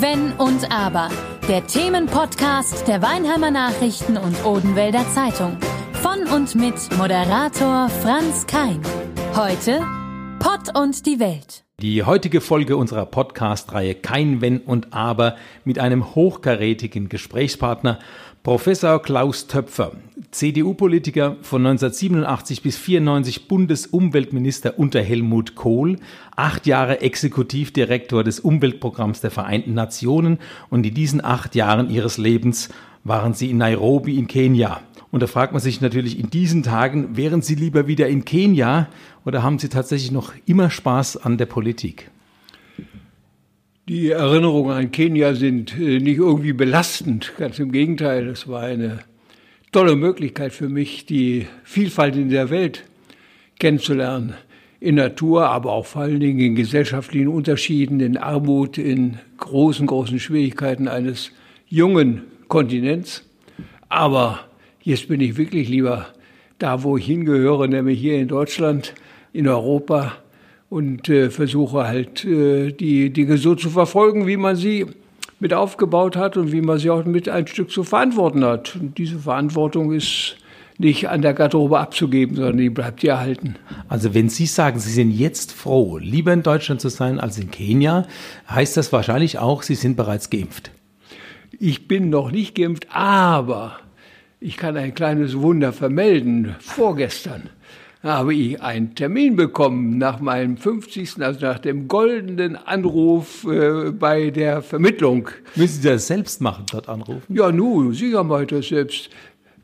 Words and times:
Wenn 0.00 0.32
und 0.32 0.70
Aber. 0.72 1.10
Der 1.48 1.66
Themenpodcast 1.66 2.88
der 2.88 3.02
Weinheimer 3.02 3.50
Nachrichten 3.50 4.16
und 4.16 4.44
Odenwälder 4.44 5.04
Zeitung. 5.12 5.58
Von 5.92 6.26
und 6.34 6.54
mit 6.54 6.74
Moderator 6.96 7.88
Franz 7.88 8.46
Kein. 8.46 8.80
Heute 9.36 9.84
Pott 10.38 10.76
und 10.76 11.04
die 11.04 11.20
Welt. 11.20 11.64
Die 11.80 12.04
heutige 12.04 12.40
Folge 12.40 12.76
unserer 12.76 13.06
Podcast-Reihe 13.06 13.94
Kein 13.94 14.40
Wenn 14.40 14.60
und 14.60 14.94
Aber 14.94 15.36
mit 15.64 15.78
einem 15.78 16.14
hochkarätigen 16.14 17.08
Gesprächspartner 17.08 17.98
Professor 18.42 19.00
Klaus 19.00 19.46
Töpfer, 19.46 19.92
CDU-Politiker 20.32 21.36
von 21.42 21.64
1987 21.64 22.60
bis 22.60 22.76
94 22.76 23.46
Bundesumweltminister 23.46 24.80
unter 24.80 25.00
Helmut 25.00 25.54
Kohl, 25.54 25.98
acht 26.34 26.66
Jahre 26.66 27.02
Exekutivdirektor 27.02 28.24
des 28.24 28.40
Umweltprogramms 28.40 29.20
der 29.20 29.30
Vereinten 29.30 29.74
Nationen 29.74 30.40
und 30.70 30.84
in 30.84 30.92
diesen 30.92 31.24
acht 31.24 31.54
Jahren 31.54 31.88
ihres 31.88 32.18
Lebens 32.18 32.68
waren 33.04 33.32
sie 33.32 33.48
in 33.48 33.58
Nairobi 33.58 34.18
in 34.18 34.26
Kenia. 34.26 34.80
Und 35.12 35.22
da 35.22 35.28
fragt 35.28 35.52
man 35.52 35.62
sich 35.62 35.80
natürlich 35.80 36.18
in 36.18 36.28
diesen 36.28 36.64
Tagen, 36.64 37.16
wären 37.16 37.42
Sie 37.42 37.54
lieber 37.54 37.86
wieder 37.86 38.08
in 38.08 38.24
Kenia 38.24 38.88
oder 39.24 39.44
haben 39.44 39.60
Sie 39.60 39.68
tatsächlich 39.68 40.10
noch 40.10 40.32
immer 40.46 40.68
Spaß 40.68 41.16
an 41.16 41.38
der 41.38 41.46
Politik? 41.46 42.10
Die 43.92 44.08
Erinnerungen 44.08 44.72
an 44.72 44.90
Kenia 44.90 45.34
sind 45.34 45.78
äh, 45.78 45.98
nicht 45.98 46.16
irgendwie 46.16 46.54
belastend, 46.54 47.34
ganz 47.36 47.58
im 47.58 47.70
Gegenteil. 47.72 48.26
Es 48.26 48.48
war 48.48 48.62
eine 48.62 49.00
tolle 49.70 49.96
Möglichkeit 49.96 50.54
für 50.54 50.70
mich, 50.70 51.04
die 51.04 51.46
Vielfalt 51.62 52.16
in 52.16 52.30
der 52.30 52.48
Welt 52.48 52.84
kennenzulernen. 53.58 54.32
In 54.80 54.94
Natur, 54.94 55.50
aber 55.50 55.72
auch 55.72 55.84
vor 55.84 56.00
allen 56.00 56.20
Dingen 56.20 56.38
in 56.38 56.54
gesellschaftlichen 56.54 57.28
Unterschieden, 57.28 58.00
in 58.00 58.16
Armut, 58.16 58.78
in 58.78 59.18
großen, 59.36 59.86
großen 59.86 60.18
Schwierigkeiten 60.20 60.88
eines 60.88 61.30
jungen 61.68 62.22
Kontinents. 62.48 63.28
Aber 63.90 64.40
jetzt 64.82 65.06
bin 65.08 65.20
ich 65.20 65.36
wirklich 65.36 65.68
lieber 65.68 66.06
da, 66.58 66.82
wo 66.82 66.96
ich 66.96 67.04
hingehöre, 67.04 67.68
nämlich 67.68 68.00
hier 68.00 68.18
in 68.18 68.28
Deutschland, 68.28 68.94
in 69.34 69.46
Europa 69.46 70.14
und 70.72 71.10
äh, 71.10 71.28
versuche 71.28 71.86
halt 71.86 72.24
äh, 72.24 72.72
die 72.72 73.12
Dinge 73.12 73.36
so 73.36 73.54
zu 73.54 73.68
verfolgen, 73.68 74.26
wie 74.26 74.38
man 74.38 74.56
sie 74.56 74.86
mit 75.38 75.52
aufgebaut 75.52 76.16
hat 76.16 76.38
und 76.38 76.50
wie 76.50 76.62
man 76.62 76.78
sie 76.78 76.88
auch 76.88 77.04
mit 77.04 77.28
ein 77.28 77.46
Stück 77.46 77.70
zu 77.70 77.84
verantworten 77.84 78.42
hat. 78.42 78.76
Und 78.76 78.96
diese 78.96 79.18
Verantwortung 79.18 79.92
ist 79.92 80.36
nicht 80.78 81.10
an 81.10 81.20
der 81.20 81.34
Garderobe 81.34 81.78
abzugeben, 81.78 82.36
sondern 82.36 82.56
die 82.56 82.70
bleibt 82.70 83.02
dir 83.02 83.10
erhalten. 83.10 83.56
Also 83.90 84.14
wenn 84.14 84.30
Sie 84.30 84.46
sagen, 84.46 84.78
Sie 84.78 84.90
sind 84.90 85.10
jetzt 85.10 85.52
froh, 85.52 85.98
lieber 85.98 86.32
in 86.32 86.42
Deutschland 86.42 86.80
zu 86.80 86.88
sein 86.88 87.20
als 87.20 87.36
in 87.36 87.50
Kenia, 87.50 88.06
heißt 88.48 88.78
das 88.78 88.94
wahrscheinlich 88.94 89.38
auch, 89.38 89.62
Sie 89.62 89.74
sind 89.74 89.98
bereits 89.98 90.30
geimpft. 90.30 90.70
Ich 91.58 91.86
bin 91.86 92.08
noch 92.08 92.30
nicht 92.30 92.54
geimpft, 92.54 92.86
aber 92.90 93.78
ich 94.40 94.56
kann 94.56 94.78
ein 94.78 94.94
kleines 94.94 95.38
Wunder 95.38 95.74
vermelden. 95.74 96.56
Vorgestern 96.60 97.50
habe 98.02 98.34
ich 98.34 98.60
einen 98.60 98.94
Termin 98.94 99.36
bekommen 99.36 99.98
nach 99.98 100.20
meinem 100.20 100.56
50., 100.56 101.22
also 101.22 101.46
nach 101.46 101.58
dem 101.60 101.86
goldenen 101.86 102.56
Anruf 102.56 103.44
äh, 103.44 103.90
bei 103.92 104.30
der 104.30 104.62
Vermittlung. 104.62 105.28
Müssen 105.54 105.82
Sie 105.82 105.88
das 105.88 106.08
selbst 106.08 106.40
machen, 106.40 106.64
dort 106.70 106.88
anrufen? 106.88 107.22
Ja, 107.28 107.52
nu, 107.52 107.92
sicher 107.92 108.24
mache 108.24 108.42
ich 108.42 108.48
das 108.48 108.68
selbst. 108.68 109.10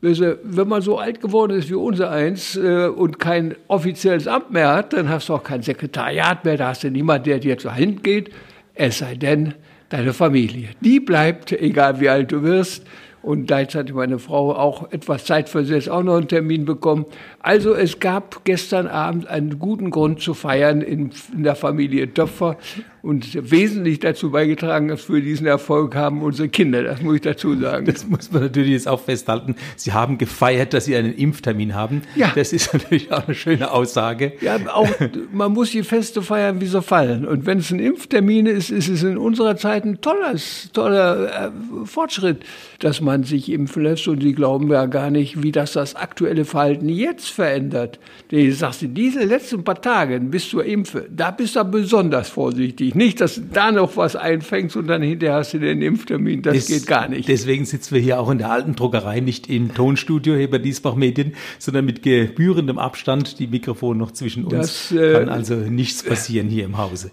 Wenn 0.01 0.67
man 0.69 0.81
so 0.81 0.97
alt 0.97 1.19
geworden 1.19 1.57
ist 1.57 1.69
wie 1.69 1.73
unser 1.73 2.09
eins 2.09 2.55
äh, 2.55 2.87
und 2.87 3.19
kein 3.19 3.55
offizielles 3.67 4.27
Amt 4.27 4.51
mehr 4.51 4.73
hat, 4.73 4.93
dann 4.93 5.09
hast 5.09 5.27
du 5.27 5.33
auch 5.33 5.43
kein 5.43 5.61
Sekretariat 5.61 6.45
mehr, 6.45 6.55
da 6.55 6.69
hast 6.69 6.85
du 6.85 6.89
niemand, 6.89 7.25
der 7.25 7.39
dir 7.39 7.57
zur 7.57 7.75
Hand 7.75 8.01
geht, 8.05 8.31
es 8.75 8.99
sei 8.99 9.15
denn, 9.15 9.55
deine 9.89 10.13
Familie. 10.13 10.69
Die 10.79 11.01
bleibt, 11.01 11.51
egal 11.51 11.99
wie 11.99 12.07
alt 12.07 12.31
du 12.31 12.43
wirst. 12.43 12.85
Und 13.21 13.47
gleichzeitig 13.47 13.93
meine 13.93 14.17
Frau 14.17 14.55
auch 14.55 14.91
etwas 14.91 15.25
zeitversetzt 15.25 15.89
auch 15.89 16.03
noch 16.03 16.17
einen 16.17 16.27
Termin 16.27 16.65
bekommen. 16.65 17.05
Also 17.41 17.73
es 17.73 17.99
gab 17.99 18.45
gestern 18.45 18.87
Abend 18.87 19.27
einen 19.27 19.59
guten 19.59 19.91
Grund 19.91 20.21
zu 20.21 20.33
feiern 20.33 20.81
in, 20.81 21.11
in 21.33 21.43
der 21.43 21.55
Familie 21.55 22.13
Töpfer. 22.13 22.57
Und 23.01 23.49
wesentlich 23.49 23.99
dazu 23.99 24.31
beigetragen 24.31 24.89
dass 24.89 25.01
für 25.01 25.21
diesen 25.21 25.47
Erfolg 25.47 25.95
haben 25.95 26.21
unsere 26.21 26.49
Kinder, 26.49 26.83
das 26.83 27.01
muss 27.01 27.15
ich 27.15 27.21
dazu 27.21 27.55
sagen. 27.55 27.85
Das 27.85 28.05
muss 28.05 28.29
man 28.31 28.43
natürlich 28.43 28.71
jetzt 28.71 28.89
auch 28.89 28.99
festhalten. 28.99 29.55
Sie 29.77 29.93
haben 29.93 30.17
gefeiert, 30.17 30.73
dass 30.73 30.85
Sie 30.85 30.95
einen 30.95 31.13
Impftermin 31.13 31.75
haben. 31.75 32.01
Ja. 32.15 32.31
Das 32.35 32.51
ist 32.51 32.73
natürlich 32.73 33.11
auch 33.11 33.25
eine 33.25 33.35
schöne 33.35 33.71
Aussage. 33.71 34.33
Ja, 34.41 34.57
auch, 34.73 34.89
man 35.31 35.53
muss 35.53 35.71
die 35.71 35.83
Feste 35.83 36.21
feiern, 36.21 36.59
wie 36.59 36.65
sie 36.65 36.81
fallen. 36.81 37.25
Und 37.25 37.45
wenn 37.45 37.59
es 37.59 37.71
ein 37.71 37.79
Impftermin 37.79 38.45
ist, 38.45 38.69
ist 38.69 38.89
es 38.89 39.03
in 39.03 39.17
unserer 39.17 39.55
Zeit 39.55 39.85
ein 39.85 40.01
tolles, 40.01 40.69
toller 40.73 41.47
äh, 41.47 41.51
Fortschritt, 41.85 42.43
dass 42.79 42.99
man 42.99 43.08
sich 43.23 43.51
impfen 43.51 43.83
lässt. 43.83 44.07
Und 44.07 44.21
Sie 44.21 44.33
glauben 44.33 44.69
ja 44.71 44.85
gar 44.85 45.11
nicht, 45.11 45.43
wie 45.43 45.51
das 45.51 45.73
das 45.73 45.95
aktuelle 45.95 46.45
Verhalten 46.45 46.89
jetzt 46.89 47.29
verändert. 47.29 47.99
Denn 48.31 48.39
ich 48.39 48.57
sagst, 48.57 48.83
diese 48.83 49.23
letzten 49.23 49.63
paar 49.63 49.81
Tage 49.81 50.19
bis 50.19 50.49
zur 50.49 50.65
Impfe, 50.65 51.07
da 51.09 51.31
bist 51.31 51.55
du 51.55 51.63
besonders 51.63 52.29
vorsichtig. 52.29 52.95
Nicht, 52.95 53.21
dass 53.21 53.35
du 53.35 53.41
da 53.51 53.71
noch 53.71 53.97
was 53.97 54.15
einfängst 54.15 54.75
und 54.75 54.87
dann 54.87 55.01
hinterher 55.01 55.37
hast 55.37 55.53
du 55.53 55.59
den 55.59 55.81
Impftermin. 55.81 56.41
Das, 56.41 56.55
das 56.55 56.67
geht 56.67 56.87
gar 56.87 57.07
nicht. 57.09 57.27
Deswegen 57.27 57.65
sitzen 57.65 57.95
wir 57.95 58.01
hier 58.01 58.19
auch 58.19 58.29
in 58.29 58.37
der 58.37 58.51
alten 58.51 58.75
Druckerei, 58.75 59.19
nicht 59.19 59.49
im 59.49 59.73
Tonstudio 59.73 60.35
Heber 60.35 60.59
Diesbach 60.59 60.95
Medien, 60.95 61.33
sondern 61.57 61.85
mit 61.85 62.03
gebührendem 62.03 62.77
Abstand. 62.77 63.39
Die 63.39 63.47
Mikrofone 63.47 63.99
noch 63.99 64.11
zwischen 64.11 64.45
uns. 64.45 64.89
Das, 64.89 64.91
äh, 64.91 65.13
Kann 65.13 65.29
also 65.29 65.55
nichts 65.55 66.03
passieren 66.03 66.47
hier 66.47 66.65
im 66.65 66.77
Hause. 66.77 67.11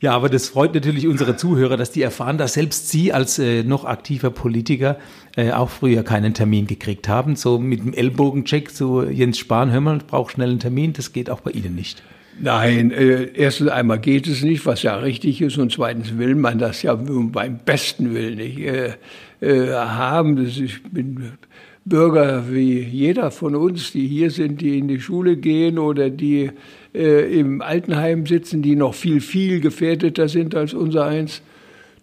Ja, 0.00 0.12
aber 0.12 0.30
das 0.30 0.48
freut 0.48 0.74
natürlich 0.74 1.06
unsere 1.06 1.36
Zuhörer, 1.36 1.76
dass 1.76 1.90
die 1.90 2.00
erfahren, 2.00 2.38
dass 2.38 2.54
selbst 2.54 2.88
Sie 2.88 3.12
als 3.12 3.38
äh, 3.38 3.62
noch 3.62 3.84
aktiver 3.84 4.30
Politiker 4.30 4.98
äh, 5.36 5.52
auch 5.52 5.68
früher 5.68 6.02
keinen 6.02 6.32
Termin 6.32 6.66
gekriegt 6.66 7.06
haben. 7.06 7.36
So 7.36 7.58
mit 7.58 7.80
dem 7.80 7.92
Ellbogencheck 7.92 8.70
zu 8.70 9.02
Jens 9.02 9.38
Spahn, 9.38 9.70
hör 9.70 9.82
mal, 9.82 9.98
braucht 9.98 10.32
schnell 10.32 10.48
einen 10.48 10.58
Termin, 10.58 10.94
das 10.94 11.12
geht 11.12 11.28
auch 11.28 11.40
bei 11.40 11.50
Ihnen 11.50 11.74
nicht. 11.74 12.02
Nein, 12.40 12.90
äh, 12.92 13.28
erstens 13.34 13.68
einmal 13.68 13.98
geht 13.98 14.26
es 14.26 14.42
nicht, 14.42 14.64
was 14.64 14.82
ja 14.82 14.96
richtig 14.96 15.42
ist, 15.42 15.58
und 15.58 15.70
zweitens 15.70 16.16
will 16.16 16.34
man 16.34 16.58
das 16.58 16.82
ja 16.82 16.94
beim 16.94 17.58
besten 17.58 18.14
Willen 18.14 18.38
nicht 18.38 18.58
äh, 18.58 18.94
äh, 19.42 19.74
haben. 19.74 20.42
Das, 20.42 20.56
ich 20.56 20.82
bin 20.84 21.32
Bürger 21.84 22.44
wie 22.50 22.80
jeder 22.80 23.30
von 23.30 23.54
uns, 23.54 23.92
die 23.92 24.06
hier 24.06 24.30
sind, 24.30 24.62
die 24.62 24.78
in 24.78 24.88
die 24.88 25.00
Schule 25.00 25.36
gehen 25.36 25.78
oder 25.78 26.08
die 26.08 26.50
äh, 26.94 27.38
im 27.38 27.62
Altenheim 27.62 28.26
sitzen, 28.26 28.62
die 28.62 28.76
noch 28.76 28.94
viel, 28.94 29.20
viel 29.20 29.60
gefährdeter 29.60 30.28
sind 30.28 30.54
als 30.54 30.74
unser 30.74 31.06
eins. 31.06 31.42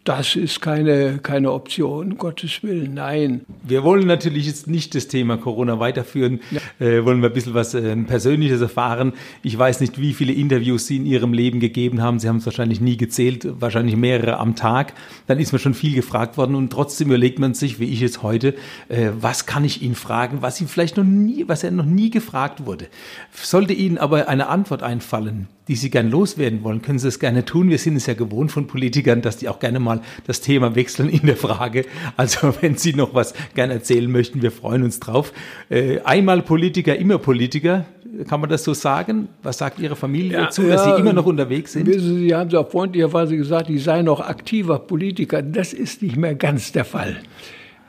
Das 0.07 0.37
ist 0.37 0.61
keine, 0.61 1.17
keine 1.17 1.51
Option, 1.51 2.17
Gottes 2.17 2.63
Willen, 2.63 2.93
nein. 2.93 3.41
Wir 3.61 3.83
wollen 3.83 4.07
natürlich 4.07 4.47
jetzt 4.47 4.65
nicht 4.65 4.95
das 4.95 5.09
Thema 5.09 5.35
Corona 5.35 5.81
weiterführen, 5.81 6.39
ja. 6.49 6.61
äh, 6.79 7.03
wollen 7.03 7.21
wir 7.21 7.27
ein 7.27 7.33
bisschen 7.33 7.53
was 7.53 7.73
äh, 7.73 7.93
Persönliches 7.93 8.61
erfahren. 8.61 9.11
Ich 9.43 9.59
weiß 9.59 9.81
nicht, 9.81 9.99
wie 9.99 10.13
viele 10.13 10.31
Interviews 10.31 10.87
Sie 10.87 10.95
in 10.95 11.05
Ihrem 11.05 11.33
Leben 11.33 11.59
gegeben 11.59 12.01
haben. 12.01 12.19
Sie 12.19 12.29
haben 12.29 12.37
es 12.37 12.45
wahrscheinlich 12.45 12.79
nie 12.79 12.95
gezählt, 12.95 13.49
wahrscheinlich 13.59 13.97
mehrere 13.97 14.37
am 14.37 14.55
Tag. 14.55 14.93
Dann 15.25 15.39
ist 15.39 15.51
man 15.51 15.59
schon 15.59 15.73
viel 15.73 15.93
gefragt 15.93 16.37
worden 16.37 16.55
und 16.55 16.71
trotzdem 16.71 17.09
überlegt 17.09 17.39
man 17.39 17.53
sich, 17.53 17.81
wie 17.81 17.91
ich 17.91 18.01
es 18.01 18.23
heute, 18.23 18.55
äh, 18.87 19.09
was 19.19 19.45
kann 19.45 19.65
ich 19.65 19.81
ihn 19.81 19.93
fragen, 19.93 20.41
was 20.41 20.61
ihm 20.61 20.69
vielleicht 20.69 20.95
noch 20.95 21.03
nie, 21.03 21.43
was 21.49 21.65
er 21.65 21.71
noch 21.71 21.83
nie 21.83 22.11
gefragt 22.11 22.65
wurde. 22.65 22.87
Sollte 23.33 23.73
Ihnen 23.73 23.97
aber 23.97 24.29
eine 24.29 24.47
Antwort 24.47 24.83
einfallen, 24.83 25.49
die 25.67 25.75
Sie 25.75 25.89
gern 25.89 26.09
loswerden 26.09 26.63
wollen, 26.63 26.81
können 26.81 26.99
Sie 26.99 27.07
es 27.07 27.19
gerne 27.19 27.45
tun. 27.45 27.69
Wir 27.69 27.77
sind 27.77 27.95
es 27.95 28.05
ja 28.05 28.13
gewohnt 28.13 28.51
von 28.51 28.67
Politikern, 28.67 29.21
dass 29.21 29.37
die 29.37 29.49
auch 29.49 29.59
gerne 29.59 29.79
mal 29.79 30.01
das 30.25 30.41
Thema 30.41 30.75
wechseln 30.75 31.09
in 31.09 31.25
der 31.25 31.35
Frage. 31.35 31.85
Also 32.15 32.53
wenn 32.61 32.75
Sie 32.77 32.93
noch 32.93 33.13
was 33.13 33.33
gerne 33.55 33.73
erzählen 33.73 34.11
möchten, 34.11 34.41
wir 34.41 34.51
freuen 34.51 34.83
uns 34.83 34.99
drauf. 34.99 35.33
Äh, 35.69 35.99
einmal 36.01 36.41
Politiker, 36.41 36.95
immer 36.95 37.17
Politiker. 37.17 37.85
Kann 38.27 38.39
man 38.39 38.49
das 38.49 38.63
so 38.63 38.73
sagen? 38.73 39.27
Was 39.43 39.57
sagt 39.57 39.79
Ihre 39.79 39.95
Familie 39.95 40.33
ja, 40.33 40.45
dazu, 40.45 40.63
dass 40.63 40.85
ja, 40.85 40.95
Sie 40.95 41.01
immer 41.01 41.13
noch 41.13 41.25
unterwegs 41.25 41.73
sind? 41.73 41.91
Sie, 41.91 42.33
haben 42.33 42.53
auch 42.55 42.69
freundlicherweise 42.69 43.35
gesagt, 43.35 43.69
ich 43.69 43.83
sei 43.83 44.01
noch 44.01 44.21
aktiver 44.21 44.79
Politiker. 44.79 45.41
Das 45.41 45.73
ist 45.73 46.01
nicht 46.01 46.15
mehr 46.15 46.33
ganz 46.33 46.71
der 46.71 46.85
Fall. 46.85 47.17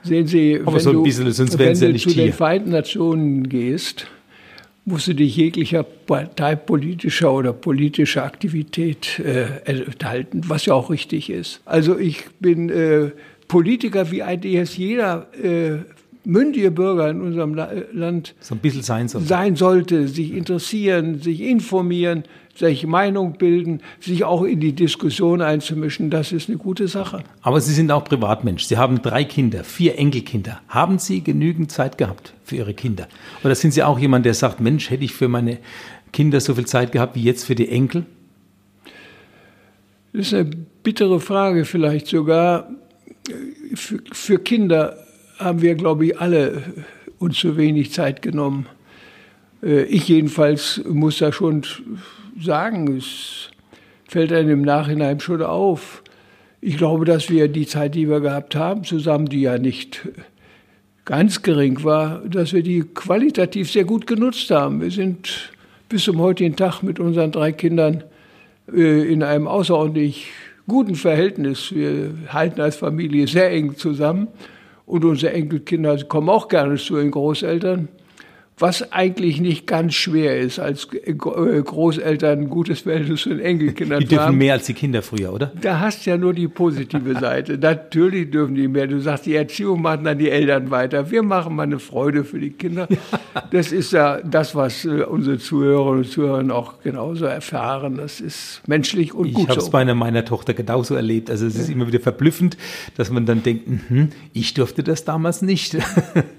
Sehen 0.02 0.26
Sie, 0.26 0.60
Aber 0.60 0.74
wenn 0.74 0.80
so 0.80 0.90
ein 0.90 1.02
bisschen, 1.02 1.24
du, 1.24 1.32
sonst 1.32 1.58
wenn 1.58 1.74
Sie 1.74 1.86
ja 1.86 1.92
nicht 1.92 2.02
zu 2.02 2.10
hier. 2.10 2.24
den 2.24 2.32
Vereinten 2.32 2.70
Nationen 2.70 3.48
gehst, 3.48 4.06
musst 4.88 5.06
du 5.08 5.14
dich 5.14 5.36
jeglicher 5.36 5.82
parteipolitischer 5.82 7.32
oder 7.32 7.52
politischer 7.52 8.24
Aktivität 8.24 9.18
äh, 9.20 9.46
enthalten, 9.64 10.42
was 10.46 10.66
ja 10.66 10.74
auch 10.74 10.90
richtig 10.90 11.30
ist. 11.30 11.60
Also 11.64 11.98
ich 11.98 12.24
bin 12.40 12.70
äh, 12.70 13.10
Politiker, 13.48 14.10
wie 14.10 14.22
eigentlich 14.22 14.54
jetzt 14.54 14.76
jeder 14.76 15.28
äh, 15.42 15.78
mündige 16.24 16.70
Bürger 16.70 17.10
in 17.10 17.20
unserem 17.20 17.54
Land 17.54 18.34
so 18.40 18.54
ein 18.54 18.58
bisschen 18.58 18.82
sein 18.82 19.08
sollte. 19.08 19.26
sein 19.26 19.56
sollte, 19.56 20.08
sich 20.08 20.34
interessieren, 20.34 21.20
sich 21.20 21.40
informieren, 21.40 22.24
sich 22.58 22.86
Meinung 22.86 23.34
bilden, 23.38 23.80
sich 24.00 24.24
auch 24.24 24.42
in 24.42 24.60
die 24.60 24.72
Diskussion 24.72 25.40
einzumischen, 25.40 26.10
das 26.10 26.32
ist 26.32 26.48
eine 26.48 26.58
gute 26.58 26.88
Sache. 26.88 27.22
Aber 27.42 27.60
Sie 27.60 27.72
sind 27.72 27.90
auch 27.92 28.04
Privatmensch. 28.04 28.64
Sie 28.64 28.76
haben 28.76 29.00
drei 29.00 29.24
Kinder, 29.24 29.62
vier 29.62 29.98
Enkelkinder. 29.98 30.60
Haben 30.68 30.98
Sie 30.98 31.22
genügend 31.22 31.70
Zeit 31.70 31.98
gehabt 31.98 32.34
für 32.42 32.56
Ihre 32.56 32.74
Kinder? 32.74 33.06
Oder 33.44 33.54
sind 33.54 33.72
Sie 33.72 33.82
auch 33.82 33.98
jemand, 33.98 34.26
der 34.26 34.34
sagt, 34.34 34.60
Mensch, 34.60 34.90
hätte 34.90 35.04
ich 35.04 35.14
für 35.14 35.28
meine 35.28 35.58
Kinder 36.12 36.40
so 36.40 36.54
viel 36.54 36.66
Zeit 36.66 36.90
gehabt 36.92 37.14
wie 37.14 37.22
jetzt 37.22 37.44
für 37.44 37.54
die 37.54 37.68
Enkel? 37.68 38.06
Das 40.12 40.28
ist 40.28 40.34
eine 40.34 40.50
bittere 40.82 41.20
Frage 41.20 41.64
vielleicht 41.64 42.08
sogar. 42.08 42.70
Für, 43.74 43.98
für 44.10 44.38
Kinder 44.38 44.96
haben 45.38 45.62
wir, 45.62 45.76
glaube 45.76 46.06
ich, 46.06 46.20
alle 46.20 46.62
uns 47.18 47.38
zu 47.38 47.56
wenig 47.56 47.92
Zeit 47.92 48.20
genommen. 48.22 48.66
Äh, 49.62 49.82
ich 49.84 50.08
jedenfalls 50.08 50.82
muss 50.88 51.18
da 51.18 51.32
schon 51.32 51.62
sagen, 52.40 52.96
es 52.96 53.50
fällt 54.08 54.32
einem 54.32 54.50
im 54.50 54.62
Nachhinein 54.62 55.20
schon 55.20 55.42
auf. 55.42 56.02
Ich 56.60 56.76
glaube, 56.76 57.04
dass 57.04 57.30
wir 57.30 57.48
die 57.48 57.66
Zeit, 57.66 57.94
die 57.94 58.08
wir 58.08 58.20
gehabt 58.20 58.56
haben, 58.56 58.84
zusammen, 58.84 59.26
die 59.26 59.42
ja 59.42 59.58
nicht 59.58 60.08
ganz 61.04 61.42
gering 61.42 61.84
war, 61.84 62.20
dass 62.26 62.52
wir 62.52 62.62
die 62.62 62.82
qualitativ 62.82 63.70
sehr 63.70 63.84
gut 63.84 64.06
genutzt 64.06 64.50
haben. 64.50 64.80
Wir 64.80 64.90
sind 64.90 65.52
bis 65.88 66.04
zum 66.04 66.18
heutigen 66.18 66.56
Tag 66.56 66.82
mit 66.82 67.00
unseren 67.00 67.32
drei 67.32 67.52
Kindern 67.52 68.04
äh, 68.72 69.10
in 69.10 69.22
einem 69.22 69.46
außerordentlich 69.46 70.26
guten 70.66 70.94
Verhältnis. 70.94 71.74
Wir 71.74 72.12
halten 72.28 72.60
als 72.60 72.76
Familie 72.76 73.26
sehr 73.26 73.50
eng 73.50 73.76
zusammen 73.76 74.28
und 74.84 75.04
unsere 75.04 75.32
Enkelkinder 75.32 75.96
kommen 76.04 76.28
auch 76.28 76.48
gerne 76.48 76.76
zu 76.76 76.96
den 76.96 77.10
Großeltern 77.10 77.88
was 78.58 78.92
eigentlich 78.92 79.40
nicht 79.40 79.66
ganz 79.66 79.94
schwer 79.94 80.38
ist, 80.38 80.58
als 80.58 80.88
äh, 80.92 81.12
Großeltern 81.14 82.40
ein 82.40 82.50
gutes 82.50 82.80
Verhältnis 82.80 83.22
zu 83.22 83.30
den 83.30 83.40
Enkelkindern 83.40 83.96
haben. 83.96 84.08
Die 84.08 84.14
dürfen 84.14 84.36
mehr 84.36 84.54
als 84.54 84.66
die 84.66 84.74
Kinder 84.74 85.02
früher, 85.02 85.32
oder? 85.32 85.52
Da 85.60 85.80
hast 85.80 86.04
du 86.04 86.10
ja 86.10 86.16
nur 86.16 86.34
die 86.34 86.48
positive 86.48 87.18
Seite. 87.18 87.58
Natürlich 87.60 88.30
dürfen 88.30 88.54
die 88.54 88.68
mehr. 88.68 88.86
Du 88.86 89.00
sagst, 89.00 89.26
die 89.26 89.34
Erziehung 89.34 89.82
machen 89.82 90.04
dann 90.04 90.18
die 90.18 90.30
Eltern 90.30 90.70
weiter. 90.70 91.10
Wir 91.10 91.22
machen 91.22 91.56
mal 91.56 91.64
eine 91.64 91.78
Freude 91.78 92.24
für 92.24 92.38
die 92.38 92.50
Kinder. 92.50 92.88
Das 93.50 93.72
ist 93.72 93.92
ja 93.92 94.20
das, 94.22 94.54
was 94.54 94.84
äh, 94.84 95.02
unsere 95.02 95.38
Zuhörerinnen 95.38 96.04
und 96.04 96.10
Zuhörer 96.10 96.54
auch 96.54 96.82
genauso 96.82 97.26
erfahren. 97.26 97.96
Das 97.96 98.20
ist 98.20 98.62
menschlich 98.66 99.14
und 99.14 99.26
ich 99.26 99.34
gut 99.34 99.42
so. 99.42 99.48
Ich 99.48 99.50
habe 99.50 99.60
es 99.60 99.70
bei 99.70 99.94
meiner 99.94 100.24
Tochter 100.24 100.54
genauso 100.54 100.94
erlebt. 100.94 101.30
Also 101.30 101.46
es 101.46 101.56
ist 101.56 101.68
immer 101.68 101.86
wieder 101.86 102.00
verblüffend, 102.00 102.56
dass 102.96 103.10
man 103.10 103.26
dann 103.26 103.42
denkt, 103.42 103.66
hm, 103.88 104.10
ich 104.32 104.54
durfte 104.54 104.82
das 104.82 105.04
damals 105.04 105.42
nicht. 105.42 105.76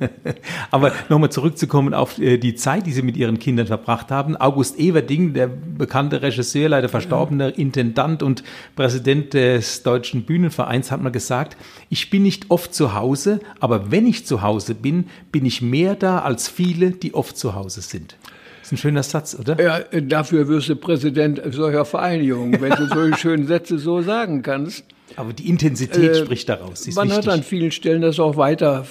Aber 0.72 0.92
nochmal 1.10 1.32
zurückzukommen 1.32 1.94
auf 1.94 2.09
auf 2.10 2.20
äh, 2.20 2.38
die 2.38 2.56
Zeit, 2.56 2.86
die 2.86 2.92
sie 2.92 3.02
mit 3.02 3.18
ihren 3.18 3.40
Kindern 3.40 3.68
verbracht 3.68 4.12
haben. 4.12 4.36
August 4.38 4.80
Everding, 4.80 5.34
der 5.34 5.48
bekannte 5.48 6.22
Regisseur, 6.22 6.70
leider 6.70 6.90
verstorbener 6.90 7.58
Intendant 7.58 8.24
und 8.24 8.44
Präsident 8.76 9.34
des 9.34 9.84
Deutschen 9.84 10.24
Bühnenvereins, 10.24 10.92
hat 10.92 11.02
mal 11.02 11.12
gesagt, 11.12 11.58
ich 11.90 12.10
bin 12.10 12.24
nicht 12.24 12.50
oft 12.50 12.74
zu 12.74 12.94
Hause, 12.94 13.40
aber 13.60 13.92
wenn 13.92 14.08
ich 14.08 14.26
zu 14.26 14.42
Hause 14.42 14.76
bin, 14.76 15.06
bin 15.32 15.46
ich 15.46 15.62
mehr 15.62 15.96
da 15.96 16.20
als 16.20 16.48
viele, 16.48 16.92
die 16.92 17.14
oft 17.14 17.38
zu 17.38 17.56
Hause 17.56 17.82
sind. 17.82 18.16
Das 18.62 18.68
ist 18.68 18.72
ein 18.74 18.78
schöner 18.78 19.04
Satz, 19.04 19.36
oder? 19.40 19.60
Ja, 19.62 19.80
dafür 20.02 20.48
wirst 20.48 20.70
du 20.70 20.76
Präsident 20.76 21.42
solcher 21.52 21.86
Vereinigungen, 21.86 22.60
wenn 22.62 22.72
du 22.72 22.88
solche 22.88 23.18
schönen 23.20 23.48
Sätze 23.48 23.80
so 23.80 24.02
sagen 24.02 24.42
kannst. 24.42 24.84
Aber 25.16 25.34
die 25.34 25.50
Intensität 25.50 26.12
äh, 26.12 26.16
spricht 26.16 26.50
daraus. 26.50 26.86
man 26.96 27.10
wichtig. 27.10 27.28
hat 27.28 27.34
an 27.34 27.44
vielen 27.44 27.72
Stellen 27.72 28.02
das 28.04 28.20
auch 28.20 28.38
weiter, 28.38 28.86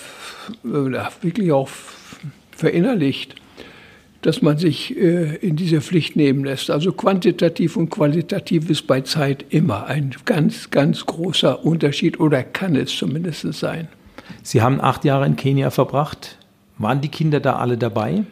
äh, 0.65 0.69
wirklich 1.23 1.53
auch 1.53 1.69
verinnerlicht, 2.59 3.37
dass 4.23 4.43
man 4.43 4.59
sich 4.59 4.97
äh, 4.97 5.37
in 5.37 5.55
diese 5.57 5.81
Pflicht 5.81 6.17
nehmen 6.17 6.45
lässt. 6.45 6.71
Also 6.71 6.93
quantitativ 6.93 7.77
und 7.77 7.89
qualitativ 7.89 8.69
ist 8.69 8.87
bei 8.87 9.01
Zeit 9.03 9.45
immer 9.51 9.87
ein 9.87 10.15
ganz, 10.25 10.71
ganz 10.71 11.07
großer 11.07 11.65
Unterschied 11.65 12.19
oder 12.19 12.43
kann 12.43 12.75
es 12.75 12.97
zumindest 12.97 13.53
sein. 13.55 13.89
Sie 14.43 14.61
haben 14.61 14.81
acht 14.81 15.05
Jahre 15.05 15.25
in 15.25 15.37
Kenia 15.37 15.71
verbracht. 15.71 16.37
Waren 16.79 17.01
die 17.01 17.09
Kinder 17.09 17.41
da 17.41 17.57
alle 17.57 17.79
dabei? 17.79 18.25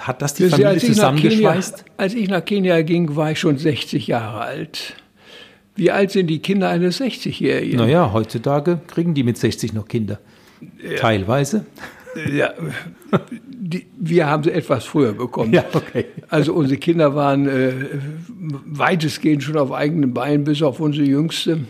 Hat 0.00 0.22
das 0.22 0.34
die 0.34 0.48
Familie 0.48 0.78
zusammengeschweißt? 0.78 1.76
Kenia, 1.76 1.92
als 1.98 2.14
ich 2.14 2.28
nach 2.28 2.44
Kenia 2.44 2.80
ging, 2.82 3.14
war 3.14 3.32
ich 3.32 3.38
schon 3.38 3.58
60 3.58 4.06
Jahre 4.06 4.40
alt. 4.40 4.94
Wie 5.74 5.90
alt 5.90 6.10
sind 6.10 6.28
die 6.28 6.38
Kinder 6.38 6.70
eines 6.70 7.00
60-Jährigen? 7.02 7.76
Naja, 7.76 8.10
heutzutage 8.14 8.80
kriegen 8.86 9.12
die 9.12 9.22
mit 9.22 9.36
60 9.36 9.74
noch 9.74 9.86
Kinder. 9.86 10.18
Ja. 10.82 10.96
Teilweise. 10.96 11.66
Ja, 12.30 12.54
die, 13.46 13.86
wir 13.98 14.26
haben 14.26 14.42
sie 14.42 14.52
etwas 14.52 14.84
früher 14.84 15.12
bekommen. 15.12 15.52
Ja, 15.52 15.64
okay. 15.72 16.06
Also 16.28 16.54
unsere 16.54 16.78
Kinder 16.78 17.14
waren 17.14 17.48
äh, 17.48 17.72
weitestgehend 18.38 19.42
schon 19.42 19.56
auf 19.56 19.72
eigenen 19.72 20.14
Beinen, 20.14 20.44
bis 20.44 20.62
auf 20.62 20.80
unsere 20.80 21.06
Jüngste. 21.06 21.60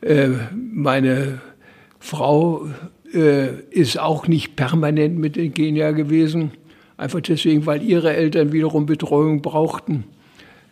Äh, 0.00 0.28
meine 0.52 1.40
Frau 1.98 2.66
äh, 3.14 3.60
ist 3.70 3.98
auch 3.98 4.26
nicht 4.26 4.56
permanent 4.56 5.18
mit 5.18 5.36
in 5.36 5.54
Kenia 5.54 5.92
gewesen. 5.92 6.52
Einfach 6.96 7.20
deswegen, 7.20 7.66
weil 7.66 7.82
ihre 7.82 8.12
Eltern 8.12 8.52
wiederum 8.52 8.86
Betreuung 8.86 9.42
brauchten. 9.42 10.04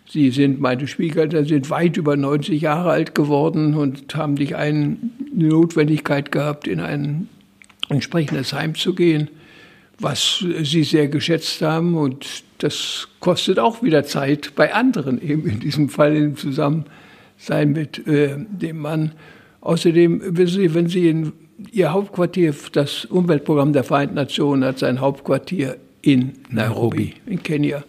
Sie 0.08 0.30
sind, 0.30 0.60
meine 0.60 0.88
Schwiegereltern 0.88 1.44
sind 1.44 1.70
weit 1.70 1.96
über 1.96 2.16
90 2.16 2.60
Jahre 2.60 2.90
alt 2.90 3.14
geworden 3.14 3.74
und 3.74 4.14
haben 4.16 4.34
nicht 4.34 4.56
eine 4.56 4.96
Notwendigkeit 5.32 6.32
gehabt, 6.32 6.66
in 6.66 6.80
ein 6.80 7.28
entsprechendes 7.90 8.52
Heim 8.52 8.74
zu 8.74 8.94
gehen 8.94 9.30
was 10.00 10.44
sie 10.62 10.82
sehr 10.82 11.08
geschätzt 11.08 11.62
haben. 11.62 11.96
Und 11.96 12.26
das 12.58 13.08
kostet 13.20 13.58
auch 13.58 13.82
wieder 13.82 14.04
Zeit 14.04 14.54
bei 14.56 14.74
anderen, 14.74 15.22
eben 15.22 15.46
in 15.48 15.60
diesem 15.60 15.88
Fall 15.88 16.16
im 16.16 16.36
Zusammensein 16.36 17.72
mit 17.72 18.06
äh, 18.06 18.36
dem 18.36 18.78
Mann. 18.78 19.12
Außerdem, 19.60 20.36
wissen 20.36 20.62
Sie, 20.62 20.74
wenn 20.74 20.88
Sie 20.88 21.08
in 21.08 21.32
Ihr 21.72 21.92
Hauptquartier, 21.92 22.54
das 22.72 23.04
Umweltprogramm 23.04 23.74
der 23.74 23.84
Vereinten 23.84 24.14
Nationen 24.14 24.64
hat 24.64 24.78
sein 24.78 25.00
Hauptquartier 25.00 25.76
in 26.00 26.32
Nairobi, 26.48 27.14
in 27.26 27.42
Kenia. 27.42 27.84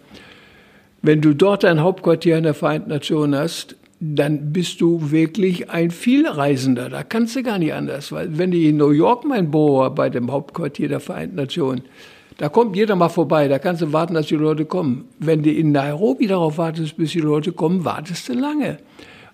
Wenn 1.00 1.22
du 1.22 1.34
dort 1.34 1.64
ein 1.64 1.80
Hauptquartier 1.80 2.36
in 2.36 2.44
der 2.44 2.52
Vereinten 2.52 2.90
Nationen 2.90 3.34
hast, 3.34 3.76
dann 4.04 4.52
bist 4.52 4.80
du 4.80 5.12
wirklich 5.12 5.70
ein 5.70 5.92
Vielreisender. 5.92 6.88
Da 6.88 7.04
kannst 7.04 7.36
du 7.36 7.42
gar 7.44 7.58
nicht 7.58 7.72
anders. 7.72 8.10
Weil 8.10 8.36
wenn 8.36 8.50
du 8.50 8.58
in 8.58 8.76
New 8.76 8.90
York 8.90 9.24
mein 9.24 9.52
Büro 9.52 9.88
bei 9.90 10.10
dem 10.10 10.32
Hauptquartier 10.32 10.88
der 10.88 10.98
Vereinten 10.98 11.36
Nationen, 11.36 11.82
da 12.38 12.48
kommt 12.48 12.74
jeder 12.74 12.96
mal 12.96 13.10
vorbei, 13.10 13.46
da 13.46 13.60
kannst 13.60 13.80
du 13.80 13.92
warten, 13.92 14.14
dass 14.14 14.26
die 14.26 14.34
Leute 14.34 14.64
kommen. 14.64 15.04
Wenn 15.20 15.44
du 15.44 15.52
in 15.52 15.70
Nairobi 15.70 16.26
darauf 16.26 16.58
wartest, 16.58 16.96
bis 16.96 17.12
die 17.12 17.20
Leute 17.20 17.52
kommen, 17.52 17.84
wartest 17.84 18.28
du 18.28 18.32
lange. 18.32 18.78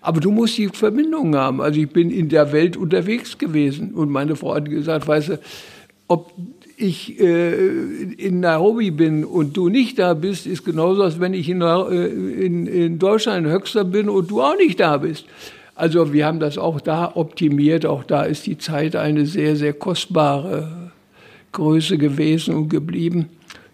Aber 0.02 0.20
du 0.20 0.30
musst 0.30 0.58
die 0.58 0.68
Verbindung 0.68 1.34
haben. 1.34 1.62
Also 1.62 1.80
ich 1.80 1.88
bin 1.88 2.10
in 2.10 2.28
der 2.28 2.52
Welt 2.52 2.76
unterwegs 2.76 3.38
gewesen 3.38 3.92
und 3.92 4.10
meine 4.10 4.36
Frau 4.36 4.54
hat 4.54 4.68
gesagt, 4.68 5.08
weißt 5.08 5.30
du, 5.30 5.38
ob 6.08 6.30
ich 6.78 7.18
äh, 7.20 7.54
in 8.16 8.40
Nairobi 8.40 8.90
bin 8.90 9.24
und 9.24 9.56
du 9.56 9.68
nicht 9.68 9.98
da 9.98 10.14
bist, 10.14 10.46
ist 10.46 10.64
genauso, 10.64 11.02
als 11.02 11.18
wenn 11.18 11.34
ich 11.34 11.48
in, 11.48 11.60
äh, 11.60 12.06
in, 12.06 12.66
in 12.66 12.98
Deutschland 12.98 13.46
in 13.46 13.52
Höxter 13.52 13.84
bin 13.84 14.08
und 14.08 14.30
du 14.30 14.40
auch 14.40 14.56
nicht 14.56 14.78
da 14.78 14.98
bist. 14.98 15.26
Also 15.74 16.12
wir 16.12 16.26
haben 16.26 16.40
das 16.40 16.56
auch 16.56 16.80
da 16.80 17.12
optimiert. 17.14 17.84
Auch 17.84 18.04
da 18.04 18.22
ist 18.22 18.46
die 18.46 18.58
Zeit 18.58 18.96
eine 18.96 19.26
sehr, 19.26 19.56
sehr 19.56 19.72
kostbare 19.72 20.92
Größe 21.52 21.98
gewesen 21.98 22.54
und 22.54 22.68
geblieben. 22.68 23.28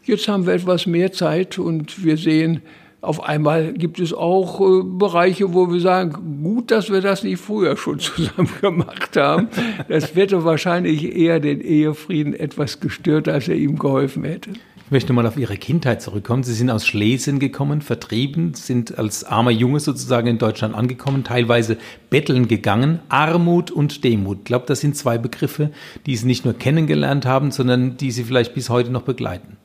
Jetzt 0.04 0.28
haben 0.28 0.46
wir 0.46 0.54
etwas 0.54 0.86
mehr 0.86 1.12
Zeit 1.12 1.58
und 1.58 2.04
wir 2.04 2.16
sehen, 2.16 2.62
auf 3.04 3.22
einmal 3.22 3.72
gibt 3.74 4.00
es 4.00 4.12
auch 4.12 4.60
äh, 4.60 4.82
Bereiche, 4.82 5.52
wo 5.52 5.70
wir 5.70 5.80
sagen, 5.80 6.42
gut, 6.42 6.70
dass 6.70 6.90
wir 6.90 7.00
das 7.00 7.22
nicht 7.22 7.40
früher 7.40 7.76
schon 7.76 7.98
zusammen 8.00 8.48
gemacht 8.60 9.16
haben. 9.16 9.48
Das 9.88 10.14
hätte 10.14 10.44
wahrscheinlich 10.44 11.14
eher 11.16 11.40
den 11.40 11.60
Ehefrieden 11.60 12.34
etwas 12.34 12.80
gestört, 12.80 13.28
als 13.28 13.48
er 13.48 13.56
ihm 13.56 13.78
geholfen 13.78 14.24
hätte. 14.24 14.50
Ich 14.86 14.90
möchte 14.90 15.14
mal 15.14 15.26
auf 15.26 15.38
Ihre 15.38 15.56
Kindheit 15.56 16.02
zurückkommen. 16.02 16.42
Sie 16.42 16.52
sind 16.52 16.70
aus 16.70 16.86
Schlesien 16.86 17.38
gekommen, 17.38 17.80
vertrieben, 17.80 18.52
sind 18.52 18.98
als 18.98 19.24
armer 19.24 19.50
Junge 19.50 19.80
sozusagen 19.80 20.26
in 20.26 20.36
Deutschland 20.36 20.74
angekommen, 20.74 21.24
teilweise 21.24 21.78
betteln 22.10 22.48
gegangen. 22.48 23.00
Armut 23.08 23.70
und 23.70 24.04
Demut. 24.04 24.40
Ich 24.40 24.44
glaube, 24.44 24.66
das 24.66 24.80
sind 24.80 24.94
zwei 24.94 25.16
Begriffe, 25.16 25.70
die 26.04 26.16
Sie 26.16 26.26
nicht 26.26 26.44
nur 26.44 26.54
kennengelernt 26.54 27.24
haben, 27.24 27.50
sondern 27.50 27.96
die 27.96 28.10
Sie 28.10 28.24
vielleicht 28.24 28.54
bis 28.54 28.68
heute 28.68 28.90
noch 28.90 29.02
begleiten. 29.02 29.56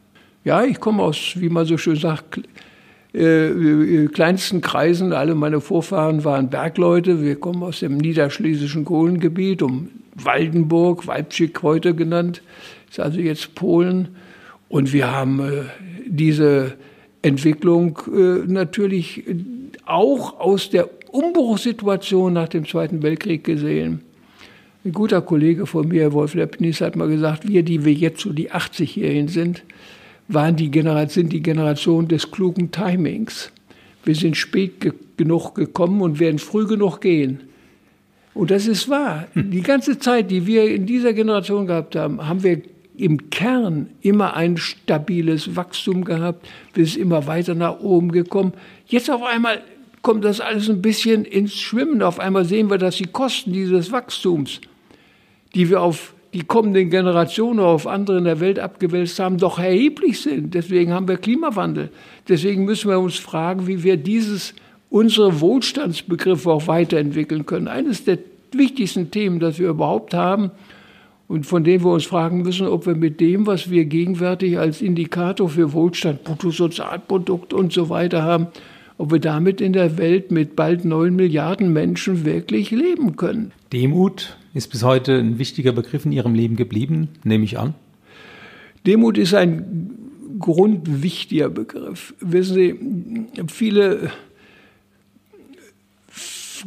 Ja, 0.45 0.63
ich 0.63 0.79
komme 0.79 1.03
aus, 1.03 1.33
wie 1.35 1.49
man 1.49 1.65
so 1.65 1.77
schön 1.77 1.97
sagt, 1.97 2.39
äh, 3.13 3.47
äh, 3.47 4.07
kleinsten 4.07 4.61
Kreisen. 4.61 5.13
Alle 5.13 5.33
meine 5.33 5.61
Vorfahren 5.61 6.23
waren 6.23 6.49
Bergleute. 6.49 7.23
Wir 7.23 7.35
kommen 7.35 7.63
aus 7.63 7.79
dem 7.79 7.97
niederschlesischen 7.97 8.85
Kohlengebiet, 8.85 9.61
um 9.61 9.89
Waldenburg, 10.15 11.07
Weibschick 11.07 11.63
heute 11.63 11.95
genannt, 11.95 12.41
ist 12.89 12.99
also 12.99 13.19
jetzt 13.19 13.55
Polen. 13.55 14.09
Und 14.67 14.93
wir 14.93 15.11
haben 15.11 15.39
äh, 15.39 15.63
diese 16.05 16.73
Entwicklung 17.21 17.99
äh, 18.07 18.45
natürlich 18.45 19.23
auch 19.85 20.39
aus 20.39 20.69
der 20.69 20.87
Umbruchssituation 21.11 22.33
nach 22.33 22.49
dem 22.49 22.67
Zweiten 22.67 23.01
Weltkrieg 23.01 23.43
gesehen. 23.43 24.01
Ein 24.85 24.91
guter 24.93 25.21
Kollege 25.21 25.65
von 25.65 25.87
mir, 25.87 26.13
Wolf 26.13 26.35
Lepnis, 26.35 26.79
hat 26.79 26.95
mal 26.95 27.09
gesagt, 27.09 27.47
wir, 27.47 27.63
die 27.63 27.83
wir 27.83 27.93
jetzt 27.93 28.21
so 28.21 28.31
die 28.31 28.51
80-Jährigen 28.51 29.27
sind, 29.27 29.63
waren 30.29 30.55
die 30.55 30.71
sind 31.07 31.33
die 31.33 31.41
Generation 31.41 32.07
des 32.07 32.31
klugen 32.31 32.71
Timings. 32.71 33.51
Wir 34.05 34.15
sind 34.15 34.37
spät 34.37 34.79
ge 34.79 34.93
genug 35.17 35.53
gekommen 35.53 36.01
und 36.01 36.19
werden 36.19 36.39
früh 36.39 36.65
genug 36.65 37.01
gehen. 37.01 37.41
Und 38.33 38.51
das 38.51 38.67
ist 38.67 38.87
wahr. 38.87 39.27
Hm. 39.33 39.51
Die 39.51 39.61
ganze 39.61 39.99
Zeit, 39.99 40.31
die 40.31 40.47
wir 40.47 40.73
in 40.73 40.85
dieser 40.85 41.11
Generation 41.11 41.67
gehabt 41.67 41.97
haben, 41.97 42.25
haben 42.25 42.41
wir 42.41 42.61
im 42.95 43.29
Kern 43.29 43.89
immer 44.01 44.35
ein 44.35 44.55
stabiles 44.55 45.57
Wachstum 45.57 46.05
gehabt. 46.05 46.47
Wir 46.73 46.85
sind 46.85 47.01
immer 47.01 47.27
weiter 47.27 47.55
nach 47.55 47.79
oben 47.81 48.11
gekommen. 48.11 48.53
Jetzt 48.85 49.11
auf 49.11 49.23
einmal 49.23 49.61
kommt 50.01 50.23
das 50.23 50.39
alles 50.39 50.69
ein 50.69 50.81
bisschen 50.81 51.25
ins 51.25 51.55
Schwimmen. 51.55 52.01
Auf 52.01 52.19
einmal 52.19 52.45
sehen 52.45 52.69
wir, 52.69 52.77
dass 52.77 52.95
die 52.95 53.07
Kosten 53.07 53.51
dieses 53.51 53.91
Wachstums, 53.91 54.61
die 55.53 55.69
wir 55.69 55.81
auf 55.81 56.13
die 56.33 56.43
kommenden 56.43 56.89
Generationen 56.89 57.59
auf 57.59 57.87
andere 57.87 58.19
in 58.19 58.23
der 58.25 58.39
Welt 58.39 58.59
abgewälzt 58.59 59.19
haben, 59.19 59.37
doch 59.37 59.57
erheblich 59.57 60.21
sind. 60.21 60.53
Deswegen 60.53 60.93
haben 60.93 61.07
wir 61.07 61.17
Klimawandel. 61.17 61.89
Deswegen 62.27 62.65
müssen 62.65 62.89
wir 62.89 62.99
uns 62.99 63.17
fragen, 63.17 63.65
wie 63.67 63.83
wir 63.83 63.97
dieses, 63.97 64.53
unsere 64.89 65.41
Wohlstandsbegriffe 65.41 66.51
auch 66.51 66.67
weiterentwickeln 66.67 67.45
können. 67.45 67.67
Eines 67.67 68.03
der 68.03 68.19
wichtigsten 68.51 69.11
Themen, 69.11 69.39
das 69.39 69.57
wir 69.59 69.69
überhaupt 69.69 70.13
haben 70.13 70.51
und 71.27 71.45
von 71.45 71.63
dem 71.63 71.83
wir 71.83 71.91
uns 71.91 72.05
fragen 72.05 72.43
müssen, 72.43 72.67
ob 72.67 72.85
wir 72.85 72.95
mit 72.95 73.19
dem, 73.19 73.47
was 73.47 73.69
wir 73.71 73.85
gegenwärtig 73.85 74.59
als 74.59 74.81
Indikator 74.81 75.49
für 75.49 75.73
Wohlstand, 75.73 76.23
Bruttosozialprodukt 76.23 77.53
und 77.53 77.73
so 77.73 77.89
weiter 77.89 78.23
haben, 78.23 78.47
ob 78.97 79.11
wir 79.11 79.19
damit 79.19 79.61
in 79.61 79.73
der 79.73 79.97
Welt 79.97 80.31
mit 80.31 80.55
bald 80.55 80.85
neun 80.85 81.15
Milliarden 81.15 81.71
Menschen 81.71 82.25
wirklich 82.25 82.69
leben 82.69 83.15
können. 83.15 83.51
Demut 83.71 84.38
ist 84.53 84.71
bis 84.71 84.83
heute 84.83 85.17
ein 85.17 85.39
wichtiger 85.39 85.71
Begriff 85.71 86.05
in 86.05 86.11
Ihrem 86.11 86.33
Leben 86.33 86.55
geblieben, 86.55 87.09
nehme 87.23 87.43
ich 87.43 87.59
an. 87.59 87.73
Demut 88.85 89.17
ist 89.17 89.33
ein 89.33 89.91
grundwichtiger 90.39 91.49
Begriff. 91.49 92.13
Wissen 92.19 92.55
Sie, 92.55 93.45
viele 93.47 94.11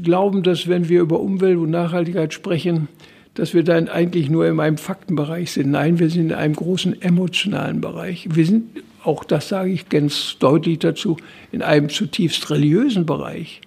glauben, 0.03 0.43
dass 0.43 0.69
wenn 0.69 0.89
wir 0.89 1.01
über 1.01 1.21
Umwelt 1.21 1.59
und 1.59 1.71
Nachhaltigkeit 1.71 2.33
sprechen, 2.33 2.89
dass 3.35 3.55
wir 3.55 3.63
dann 3.63 3.89
eigentlich 3.89 4.29
nur 4.29 4.47
in 4.47 4.61
einem 4.61 4.79
Faktenbereich 4.79 5.53
sind. 5.53 5.71
Nein, 5.71 5.99
wir 5.99 6.11
sind 6.11 6.31
in 6.31 6.35
einem 6.35 6.55
großen 6.55 7.01
emotionalen 7.01 7.81
Bereich. 7.81 8.29
Wir 8.31 8.45
sind, 8.45 8.83
auch 9.03 9.25
das 9.25 9.49
sage 9.49 9.71
ich 9.71 9.89
ganz 9.89 10.37
deutlich 10.39 10.81
dazu, 10.81 11.17
in 11.51 11.63
einem 11.63 11.89
zutiefst 11.89 12.51
religiösen 12.51 13.07
Bereich. 13.07 13.63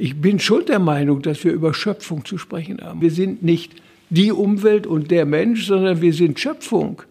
Ich 0.00 0.18
bin 0.18 0.38
schon 0.38 0.64
der 0.64 0.78
Meinung, 0.78 1.20
dass 1.20 1.44
wir 1.44 1.52
über 1.52 1.74
Schöpfung 1.74 2.24
zu 2.24 2.38
sprechen 2.38 2.80
haben. 2.80 3.02
Wir 3.02 3.10
sind 3.10 3.42
nicht 3.42 3.74
die 4.08 4.32
Umwelt 4.32 4.86
und 4.86 5.10
der 5.10 5.26
Mensch, 5.26 5.66
sondern 5.66 6.00
wir 6.00 6.14
sind 6.14 6.40
Schöpfung. 6.40 7.02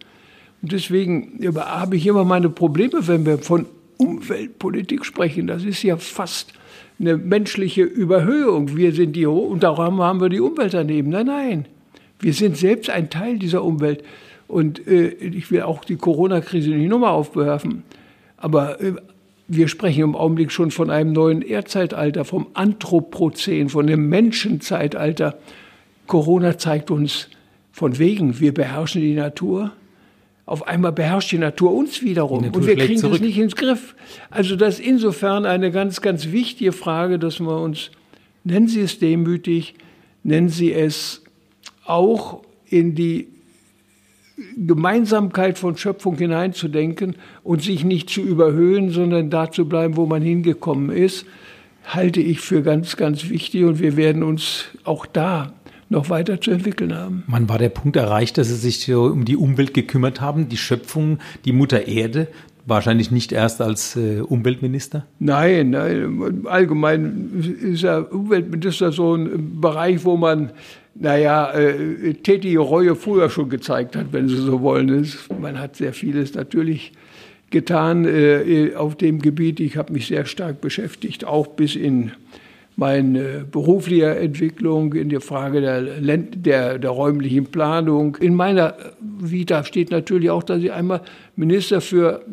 Und 0.60 0.72
deswegen 0.72 1.38
habe 1.56 1.94
ich 1.94 2.04
immer 2.04 2.24
meine 2.24 2.50
Probleme, 2.50 3.06
wenn 3.06 3.24
wir 3.24 3.38
von 3.38 3.66
Umweltpolitik 3.96 5.06
sprechen. 5.06 5.46
Das 5.46 5.62
ist 5.62 5.84
ja 5.84 5.98
fast 5.98 6.52
eine 6.98 7.16
menschliche 7.16 7.82
Überhöhung. 7.82 8.76
Wir 8.76 8.92
sind 8.92 9.14
die, 9.14 9.24
und 9.24 9.62
darum 9.62 10.02
haben 10.02 10.20
wir 10.20 10.28
die 10.28 10.40
Umwelt 10.40 10.74
daneben. 10.74 11.10
Nein, 11.10 11.26
nein. 11.26 11.66
Wir 12.18 12.32
sind 12.32 12.56
selbst 12.56 12.90
ein 12.90 13.08
Teil 13.08 13.38
dieser 13.38 13.62
Umwelt. 13.62 14.02
Und 14.48 14.84
äh, 14.88 15.10
ich 15.10 15.52
will 15.52 15.62
auch 15.62 15.84
die 15.84 15.94
Corona-Krise 15.94 16.70
nicht 16.70 16.90
nochmal 16.90 17.12
aufwerfen. 17.12 17.84
Aber 18.36 18.80
äh, 18.80 18.94
wir 19.52 19.66
sprechen 19.66 20.04
im 20.04 20.14
Augenblick 20.14 20.52
schon 20.52 20.70
von 20.70 20.90
einem 20.90 21.12
neuen 21.12 21.42
Erdzeitalter, 21.42 22.24
vom 22.24 22.46
Anthropozän, 22.54 23.68
von 23.68 23.88
dem 23.88 24.08
Menschenzeitalter. 24.08 25.38
Corona 26.06 26.56
zeigt 26.56 26.92
uns 26.92 27.28
von 27.72 27.98
wegen, 27.98 28.38
wir 28.38 28.54
beherrschen 28.54 29.00
die 29.00 29.14
Natur. 29.14 29.72
Auf 30.46 30.68
einmal 30.68 30.92
beherrscht 30.92 31.32
die 31.32 31.38
Natur 31.38 31.72
uns 31.72 32.00
wiederum 32.00 32.44
Natur 32.44 32.62
und 32.62 32.68
wir 32.68 32.76
kriegen 32.76 32.98
zurück. 33.00 33.14
das 33.14 33.22
nicht 33.22 33.38
ins 33.38 33.56
Griff. 33.56 33.96
Also 34.30 34.54
das 34.54 34.78
ist 34.78 34.86
insofern 34.86 35.44
eine 35.44 35.72
ganz, 35.72 36.00
ganz 36.00 36.30
wichtige 36.30 36.70
Frage, 36.70 37.18
dass 37.18 37.40
wir 37.40 37.60
uns, 37.60 37.90
nennen 38.44 38.68
Sie 38.68 38.80
es 38.80 39.00
demütig, 39.00 39.74
nennen 40.22 40.48
Sie 40.48 40.72
es 40.72 41.24
auch 41.84 42.42
in 42.66 42.94
die 42.94 43.26
Gemeinsamkeit 44.56 45.58
von 45.58 45.76
Schöpfung 45.76 46.16
hineinzudenken 46.16 47.16
und 47.42 47.62
sich 47.62 47.84
nicht 47.84 48.10
zu 48.10 48.20
überhöhen, 48.20 48.90
sondern 48.90 49.30
da 49.30 49.50
zu 49.50 49.68
bleiben, 49.68 49.96
wo 49.96 50.06
man 50.06 50.22
hingekommen 50.22 50.90
ist, 50.90 51.26
halte 51.84 52.20
ich 52.20 52.40
für 52.40 52.62
ganz, 52.62 52.96
ganz 52.96 53.28
wichtig 53.28 53.64
und 53.64 53.80
wir 53.80 53.96
werden 53.96 54.22
uns 54.22 54.66
auch 54.84 55.06
da 55.06 55.52
noch 55.88 56.08
weiter 56.08 56.40
zu 56.40 56.52
entwickeln 56.52 56.94
haben. 56.94 57.24
Wann 57.26 57.48
war 57.48 57.58
der 57.58 57.68
Punkt 57.68 57.96
erreicht, 57.96 58.38
dass 58.38 58.48
Sie 58.48 58.54
sich 58.54 58.80
so 58.80 59.04
um 59.04 59.24
die 59.24 59.36
Umwelt 59.36 59.74
gekümmert 59.74 60.20
haben, 60.20 60.48
die 60.48 60.56
Schöpfung, 60.56 61.18
die 61.44 61.52
Mutter 61.52 61.88
Erde? 61.88 62.28
Wahrscheinlich 62.66 63.10
nicht 63.10 63.32
erst 63.32 63.60
als 63.60 63.96
äh, 63.96 64.20
Umweltminister? 64.20 65.06
Nein, 65.18 65.70
nein, 65.70 66.46
allgemein 66.46 67.56
ist 67.62 67.82
ja 67.82 67.98
Umweltminister 67.98 68.92
so 68.92 69.14
ein 69.14 69.60
Bereich, 69.60 70.04
wo 70.04 70.16
man 70.16 70.52
naja, 70.94 71.52
äh, 71.52 72.14
tätige 72.14 72.58
Reue 72.58 72.94
früher 72.96 73.30
schon 73.30 73.48
gezeigt 73.48 73.96
hat, 73.96 74.12
wenn 74.12 74.28
Sie 74.28 74.36
so 74.36 74.60
wollen. 74.60 75.06
Man 75.40 75.58
hat 75.58 75.76
sehr 75.76 75.92
vieles 75.92 76.34
natürlich 76.34 76.92
getan 77.50 78.04
äh, 78.04 78.74
auf 78.74 78.96
dem 78.96 79.20
Gebiet. 79.20 79.60
Ich 79.60 79.76
habe 79.76 79.92
mich 79.92 80.06
sehr 80.06 80.24
stark 80.24 80.60
beschäftigt, 80.60 81.24
auch 81.24 81.48
bis 81.48 81.76
in 81.76 82.12
meine 82.76 83.44
berufliche 83.50 84.16
Entwicklung, 84.16 84.94
in 84.94 85.10
der 85.10 85.20
Frage 85.20 85.60
der, 85.60 85.82
der, 85.82 86.78
der 86.78 86.90
räumlichen 86.90 87.46
Planung. 87.46 88.16
In 88.16 88.34
meiner 88.34 88.74
Vita 89.00 89.64
steht 89.64 89.90
natürlich 89.90 90.30
auch, 90.30 90.42
dass 90.42 90.62
ich 90.62 90.72
einmal 90.72 91.02
Minister 91.36 91.80
für 91.80 92.24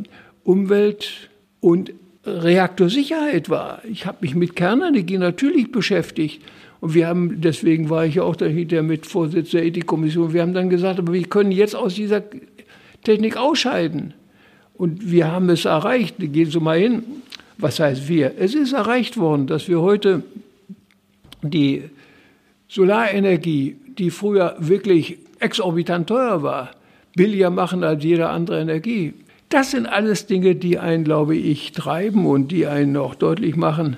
Umwelt 0.44 1.30
und 1.60 1.92
Reaktorsicherheit 2.26 3.50
war. 3.50 3.82
Ich 3.90 4.06
habe 4.06 4.20
mich 4.22 4.36
mit 4.36 4.56
Kernenergie 4.56 5.18
natürlich 5.18 5.72
beschäftigt. 5.72 6.42
Und 6.80 6.94
wir 6.94 7.08
haben, 7.08 7.42
deswegen 7.42 7.90
war 7.90 8.06
ich 8.06 8.16
ja 8.16 8.24
auch 8.24 8.36
dahinter 8.36 8.84
mit 8.84 9.06
Vorsitz 9.06 9.52
der 9.52 9.66
Ethikkommission, 9.66 10.34
wir 10.34 10.42
haben 10.42 10.54
dann 10.54 10.70
gesagt, 10.70 11.00
aber 11.00 11.14
wir 11.14 11.24
können 11.24 11.52
jetzt 11.52 11.76
aus 11.76 11.96
dieser 11.96 12.24
Technik 13.04 13.38
ausscheiden. 13.38 14.14
Und 14.76 15.12
wir 15.12 15.32
haben 15.32 15.50
es 15.50 15.66
erreicht. 15.66 16.16
Gehen 16.20 16.52
Sie 16.52 16.60
mal 16.60 16.78
hin. 16.78 17.04
Was 17.58 17.80
heißt 17.80 18.08
wir? 18.08 18.34
Es 18.38 18.54
ist 18.54 18.74
erreicht 18.74 19.18
worden, 19.18 19.48
dass 19.48 19.68
wir 19.68 19.82
heute 19.82 20.24
die 21.42 21.84
Solarenergie, 22.68 23.78
die 23.98 24.12
früher 24.12 24.56
wirklich 24.60 25.18
exorbitant 25.40 26.08
teuer 26.08 26.44
war, 26.44 26.72
billiger 27.16 27.50
machen 27.50 27.84
als 27.84 28.04
jede 28.04 28.30
andere 28.30 28.62
Energie. 28.62 29.14
Das 29.50 29.72
sind 29.72 29.88
alles 29.88 30.28
Dinge, 30.28 30.56
die 30.56 30.78
einen, 30.78 31.04
glaube 31.04 31.36
ich, 31.36 31.72
treiben 31.72 32.26
und 32.26 32.52
die 32.52 32.68
einen 32.68 32.98
auch 32.98 33.16
deutlich 33.16 33.56
machen, 33.56 33.98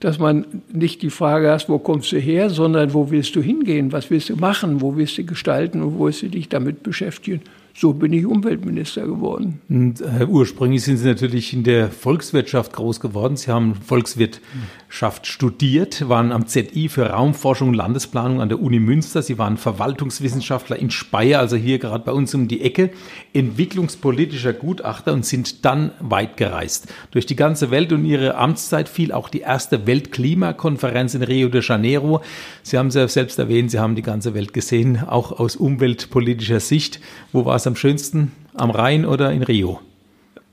dass 0.00 0.18
man 0.18 0.46
nicht 0.72 1.02
die 1.02 1.10
Frage 1.10 1.50
hast, 1.50 1.68
wo 1.68 1.78
kommst 1.78 2.12
du 2.12 2.18
her, 2.18 2.50
sondern 2.50 2.94
wo 2.94 3.10
willst 3.10 3.34
du 3.34 3.42
hingehen, 3.42 3.92
was 3.92 4.10
willst 4.10 4.28
du 4.28 4.36
machen, 4.36 4.80
wo 4.80 4.96
willst 4.96 5.18
du 5.18 5.24
gestalten? 5.24 5.82
Und 5.82 5.98
wo 5.98 6.06
willst 6.06 6.22
du 6.22 6.28
dich 6.28 6.48
damit 6.48 6.82
beschäftigen. 6.82 7.40
So 7.80 7.92
bin 7.92 8.12
ich 8.12 8.26
Umweltminister 8.26 9.06
geworden. 9.06 9.60
Und 9.68 10.00
äh, 10.00 10.26
ursprünglich 10.26 10.82
sind 10.82 10.96
Sie 10.96 11.06
natürlich 11.06 11.52
in 11.52 11.62
der 11.62 11.92
Volkswirtschaft 11.92 12.72
groß 12.72 12.98
geworden. 12.98 13.36
Sie 13.36 13.52
haben 13.52 13.76
Volkswirtschaft 13.76 15.28
studiert, 15.28 16.08
waren 16.08 16.32
am 16.32 16.48
ZI 16.48 16.88
für 16.88 17.10
Raumforschung 17.10 17.68
und 17.68 17.74
Landesplanung 17.74 18.40
an 18.40 18.48
der 18.48 18.60
Uni 18.60 18.80
Münster. 18.80 19.22
Sie 19.22 19.38
waren 19.38 19.58
Verwaltungswissenschaftler 19.58 20.76
in 20.76 20.90
Speyer, 20.90 21.38
also 21.38 21.54
hier 21.54 21.78
gerade 21.78 22.04
bei 22.04 22.10
uns 22.10 22.34
um 22.34 22.48
die 22.48 22.62
Ecke, 22.62 22.90
entwicklungspolitischer 23.32 24.54
Gutachter 24.54 25.12
und 25.12 25.24
sind 25.24 25.64
dann 25.64 25.92
weit 26.00 26.36
gereist. 26.36 26.92
Durch 27.12 27.26
die 27.26 27.36
ganze 27.36 27.70
Welt 27.70 27.92
und 27.92 28.04
Ihre 28.04 28.34
Amtszeit 28.34 28.88
fiel 28.88 29.12
auch 29.12 29.28
die 29.28 29.42
erste 29.42 29.86
Weltklimakonferenz 29.86 31.14
in 31.14 31.22
Rio 31.22 31.48
de 31.48 31.62
Janeiro. 31.62 32.22
Sie 32.64 32.76
haben 32.76 32.88
es 32.88 32.96
ja 32.96 33.06
selbst 33.06 33.38
erwähnt, 33.38 33.70
Sie 33.70 33.78
haben 33.78 33.94
die 33.94 34.02
ganze 34.02 34.34
Welt 34.34 34.52
gesehen, 34.52 35.04
auch 35.06 35.30
aus 35.30 35.54
umweltpolitischer 35.54 36.58
Sicht. 36.58 36.98
Wo 37.30 37.44
war 37.44 37.54
es 37.54 37.67
am 37.68 37.76
schönsten? 37.76 38.32
Am 38.54 38.70
Rhein 38.70 39.06
oder 39.06 39.32
in 39.32 39.42
Rio? 39.44 39.80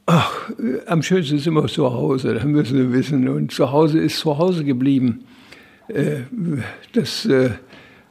Ach, 0.06 0.52
am 0.86 1.02
schönsten 1.02 1.38
ist 1.38 1.48
immer 1.48 1.66
zu 1.66 1.92
Hause, 1.92 2.36
da 2.36 2.46
müssen 2.46 2.78
Sie 2.78 2.94
wissen. 2.94 3.28
Und 3.28 3.52
zu 3.52 3.72
Hause 3.72 4.00
ist 4.00 4.20
zu 4.20 4.38
Hause 4.38 4.64
geblieben. 4.64 5.24
Äh, 5.88 6.18
das 6.94 7.26
äh, 7.26 7.52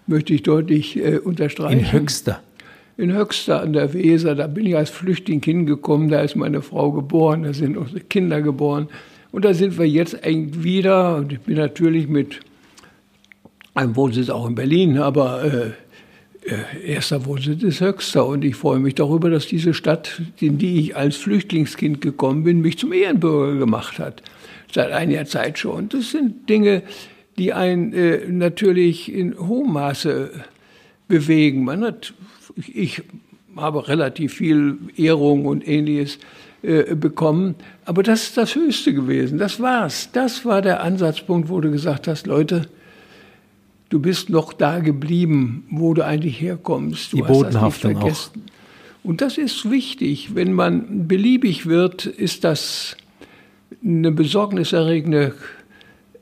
möchte 0.08 0.34
ich 0.34 0.42
deutlich 0.42 0.96
äh, 0.96 1.18
unterstreichen. 1.18 1.80
In 1.80 1.92
Höxter? 1.92 2.40
In 2.96 3.12
Höxter 3.12 3.60
an 3.60 3.72
der 3.72 3.92
Weser, 3.92 4.34
da 4.34 4.46
bin 4.46 4.66
ich 4.66 4.76
als 4.76 4.90
Flüchtling 4.90 5.42
hingekommen, 5.42 6.08
da 6.08 6.20
ist 6.20 6.34
meine 6.36 6.62
Frau 6.62 6.92
geboren, 6.92 7.42
da 7.42 7.52
sind 7.52 7.76
unsere 7.76 8.00
Kinder 8.00 8.40
geboren. 8.40 8.88
Und 9.30 9.44
da 9.44 9.52
sind 9.52 9.78
wir 9.78 9.86
jetzt 9.86 10.14
eng 10.24 10.62
wieder. 10.62 11.16
Und 11.16 11.32
ich 11.32 11.40
bin 11.40 11.56
natürlich 11.56 12.08
mit 12.08 12.40
einem 13.74 13.96
Wohnsitz 13.96 14.30
auch 14.30 14.48
in 14.48 14.54
Berlin, 14.54 14.98
aber 14.98 15.72
erster 16.84 17.24
Wohnsitz 17.24 17.62
ist 17.62 17.80
Höxter 17.80 18.26
und 18.26 18.44
ich 18.44 18.56
freue 18.56 18.78
mich 18.78 18.94
darüber, 18.94 19.30
dass 19.30 19.46
diese 19.46 19.74
Stadt, 19.74 20.20
in 20.40 20.58
die 20.58 20.78
ich 20.80 20.96
als 20.96 21.16
Flüchtlingskind 21.16 22.00
gekommen 22.00 22.44
bin, 22.44 22.60
mich 22.60 22.78
zum 22.78 22.92
Ehrenbürger 22.92 23.58
gemacht 23.58 23.98
hat. 23.98 24.22
Seit 24.72 24.92
einiger 24.92 25.24
Zeit 25.24 25.58
schon. 25.58 25.88
Das 25.88 26.10
sind 26.10 26.48
Dinge, 26.48 26.82
die 27.38 27.52
einen 27.52 27.92
äh, 27.92 28.26
natürlich 28.28 29.12
in 29.12 29.38
hohem 29.38 29.72
Maße 29.72 30.30
bewegen. 31.08 31.64
Man 31.64 31.84
hat, 31.84 32.12
ich 32.56 33.02
habe 33.56 33.88
relativ 33.88 34.34
viel 34.34 34.78
Ehrung 34.96 35.46
und 35.46 35.66
ähnliches 35.66 36.18
äh, 36.62 36.94
bekommen, 36.94 37.54
aber 37.84 38.02
das 38.02 38.24
ist 38.24 38.36
das 38.36 38.54
Höchste 38.54 38.92
gewesen. 38.92 39.38
Das 39.38 39.60
war's. 39.60 40.10
Das 40.12 40.44
war 40.44 40.60
der 40.60 40.82
Ansatzpunkt, 40.82 41.48
wo 41.48 41.60
du 41.60 41.70
gesagt 41.70 42.08
hast, 42.08 42.26
Leute, 42.26 42.68
du 43.94 44.00
bist 44.00 44.28
noch 44.28 44.52
da 44.52 44.80
geblieben, 44.80 45.68
wo 45.70 45.94
du 45.94 46.04
eigentlich 46.04 46.40
herkommst. 46.40 47.12
Du 47.12 47.18
Die 47.18 47.22
Bodenhaftung 47.22 47.96
auch. 47.98 48.30
Und 49.04 49.20
das 49.20 49.38
ist 49.38 49.70
wichtig. 49.70 50.34
Wenn 50.34 50.52
man 50.52 51.06
beliebig 51.06 51.66
wird, 51.66 52.04
ist 52.04 52.42
das 52.42 52.96
eine 53.84 54.10
besorgniserregende 54.10 55.34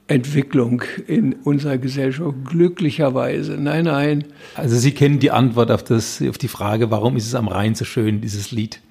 Entwicklung 0.07 0.83
in 1.07 1.33
unserer 1.45 1.79
Gesellschaft, 1.79 2.35
glücklicherweise. 2.45 3.53
Nein, 3.53 3.85
nein. 3.85 4.25
Also 4.55 4.77
Sie 4.77 4.93
kennen 4.93 5.19
die 5.19 5.31
Antwort 5.31 5.71
auf, 5.71 5.83
das, 5.83 6.21
auf 6.29 6.37
die 6.37 6.49
Frage, 6.49 6.91
warum 6.91 7.17
ist 7.17 7.27
es 7.27 7.35
am 7.35 7.49
Rhein 7.49 7.75
so 7.75 7.87
schön, 7.87 8.21
dieses 8.21 8.51
Lied? 8.51 8.83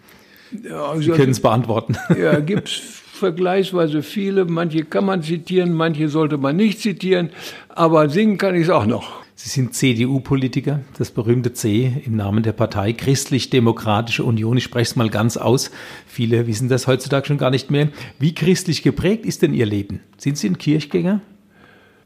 Ja, 0.63 0.85
also, 0.85 1.03
Sie 1.03 1.11
können 1.11 1.33
es 1.33 1.39
beantworten. 1.39 1.97
Ja, 2.19 2.39
gibt 2.39 2.67
es 2.67 2.81
vergleichsweise 3.21 4.01
viele. 4.01 4.45
Manche 4.45 4.83
kann 4.83 5.05
man 5.05 5.21
zitieren, 5.21 5.73
manche 5.73 6.09
sollte 6.09 6.37
man 6.37 6.55
nicht 6.55 6.81
zitieren, 6.81 7.29
aber 7.69 8.09
singen 8.09 8.37
kann 8.37 8.55
ich 8.55 8.63
es 8.63 8.69
auch 8.69 8.85
noch. 8.85 9.21
Sie 9.35 9.49
sind 9.49 9.73
CDU-Politiker, 9.73 10.81
das 10.97 11.11
berühmte 11.11 11.53
C 11.53 11.93
im 12.05 12.15
Namen 12.15 12.43
der 12.43 12.51
Partei 12.51 12.93
Christlich-Demokratische 12.93 14.23
Union. 14.23 14.57
Ich 14.57 14.63
spreche 14.63 14.91
es 14.91 14.95
mal 14.95 15.09
ganz 15.09 15.37
aus. 15.37 15.71
Viele 16.05 16.45
wissen 16.47 16.67
das 16.67 16.85
heutzutage 16.87 17.27
schon 17.27 17.37
gar 17.37 17.49
nicht 17.49 17.71
mehr. 17.71 17.89
Wie 18.19 18.35
christlich 18.35 18.83
geprägt 18.83 19.25
ist 19.25 19.41
denn 19.41 19.53
Ihr 19.53 19.65
Leben? 19.65 20.01
Sind 20.17 20.37
Sie 20.37 20.49
ein 20.49 20.57
Kirchgänger? 20.57 21.21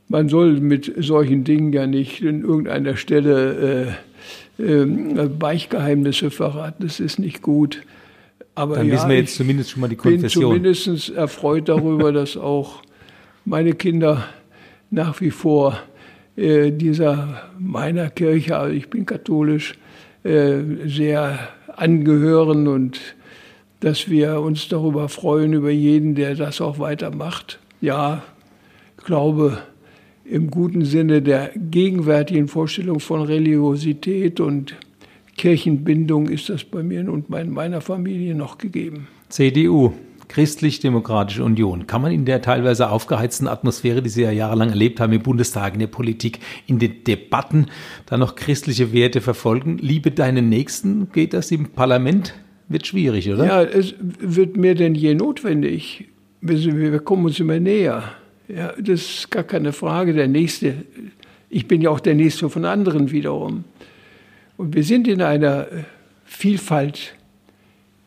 Man 0.07 0.29
soll 0.29 0.59
mit 0.59 0.93
solchen 0.97 1.43
Dingen 1.43 1.73
ja 1.73 1.87
nicht 1.87 2.21
in 2.21 2.43
irgendeiner 2.43 2.95
Stelle 2.95 3.97
äh, 4.59 4.63
äh, 4.63 5.27
Beichgeheimnisse 5.27 6.29
verraten. 6.31 6.83
Das 6.83 6.99
ist 6.99 7.19
nicht 7.19 7.41
gut. 7.41 7.81
Aber 8.55 8.77
Dann 8.77 8.87
ja, 8.87 8.93
wissen 8.93 9.09
wir 9.09 9.17
jetzt 9.17 9.35
zumindest 9.35 9.71
schon 9.71 9.81
mal 9.81 9.89
die 9.89 9.97
Konfession. 9.97 10.55
Ich 10.55 10.61
bin 10.61 10.73
zumindest 10.73 11.09
erfreut 11.15 11.67
darüber, 11.67 12.11
dass 12.13 12.37
auch 12.37 12.81
meine 13.43 13.73
Kinder 13.73 14.25
nach 14.89 15.19
wie 15.19 15.31
vor 15.31 15.77
äh, 16.37 16.71
dieser 16.71 17.41
meiner 17.59 18.09
Kirche, 18.09 18.57
also 18.57 18.73
ich 18.73 18.89
bin 18.89 19.05
katholisch, 19.05 19.75
äh, 20.23 20.59
sehr 20.85 21.39
angehören 21.75 22.67
und 22.67 22.99
dass 23.81 24.09
wir 24.09 24.39
uns 24.39 24.67
darüber 24.69 25.09
freuen, 25.09 25.53
über 25.53 25.69
jeden, 25.69 26.15
der 26.15 26.35
das 26.35 26.61
auch 26.61 26.79
weitermacht. 26.79 27.59
Ja, 27.81 28.23
ich 28.97 29.03
glaube, 29.03 29.59
im 30.23 30.49
guten 30.49 30.85
Sinne 30.85 31.21
der 31.21 31.51
gegenwärtigen 31.55 32.47
Vorstellung 32.47 32.99
von 32.99 33.21
Religiosität 33.21 34.39
und 34.39 34.75
Kirchenbindung 35.37 36.27
ist 36.29 36.49
das 36.49 36.63
bei 36.63 36.81
mir 36.81 37.11
und 37.11 37.29
meiner 37.29 37.81
Familie 37.81 38.35
noch 38.35 38.57
gegeben. 38.57 39.07
CDU, 39.29 39.93
Christlich-Demokratische 40.27 41.43
Union. 41.43 41.87
Kann 41.87 42.01
man 42.01 42.11
in 42.11 42.25
der 42.25 42.41
teilweise 42.41 42.89
aufgeheizten 42.89 43.47
Atmosphäre, 43.47 44.01
die 44.01 44.09
Sie 44.09 44.23
ja 44.23 44.31
jahrelang 44.31 44.69
erlebt 44.69 44.99
haben 44.99 45.13
im 45.13 45.21
Bundestag, 45.21 45.73
in 45.73 45.79
der 45.79 45.87
Politik, 45.87 46.39
in 46.67 46.79
den 46.79 47.03
Debatten, 47.03 47.67
da 48.05 48.17
noch 48.17 48.35
christliche 48.35 48.91
Werte 48.93 49.21
verfolgen? 49.21 49.77
Liebe 49.77 50.11
deinen 50.11 50.49
Nächsten, 50.49 51.11
geht 51.11 51.33
das 51.33 51.51
im 51.51 51.69
Parlament? 51.69 52.33
Wird 52.67 52.87
schwierig, 52.87 53.29
oder? 53.31 53.45
Ja, 53.45 53.61
es 53.61 53.93
wird 53.99 54.57
mehr 54.57 54.73
denn 54.73 54.95
je 54.95 55.13
notwendig. 55.13 56.05
Wir 56.41 56.99
kommen 56.99 57.25
uns 57.25 57.39
immer 57.39 57.59
näher. 57.59 58.03
Ja, 58.47 58.73
das 58.79 59.01
ist 59.01 59.31
gar 59.31 59.43
keine 59.43 59.73
Frage. 59.73 60.13
Der 60.13 60.27
Nächste, 60.27 60.73
ich 61.49 61.67
bin 61.67 61.81
ja 61.81 61.89
auch 61.89 61.99
der 61.99 62.15
Nächste 62.15 62.49
von 62.49 62.65
anderen 62.65 63.11
wiederum. 63.11 63.65
Und 64.57 64.75
wir 64.75 64.83
sind 64.83 65.07
in 65.07 65.21
einer 65.21 65.67
Vielfalt 66.25 67.15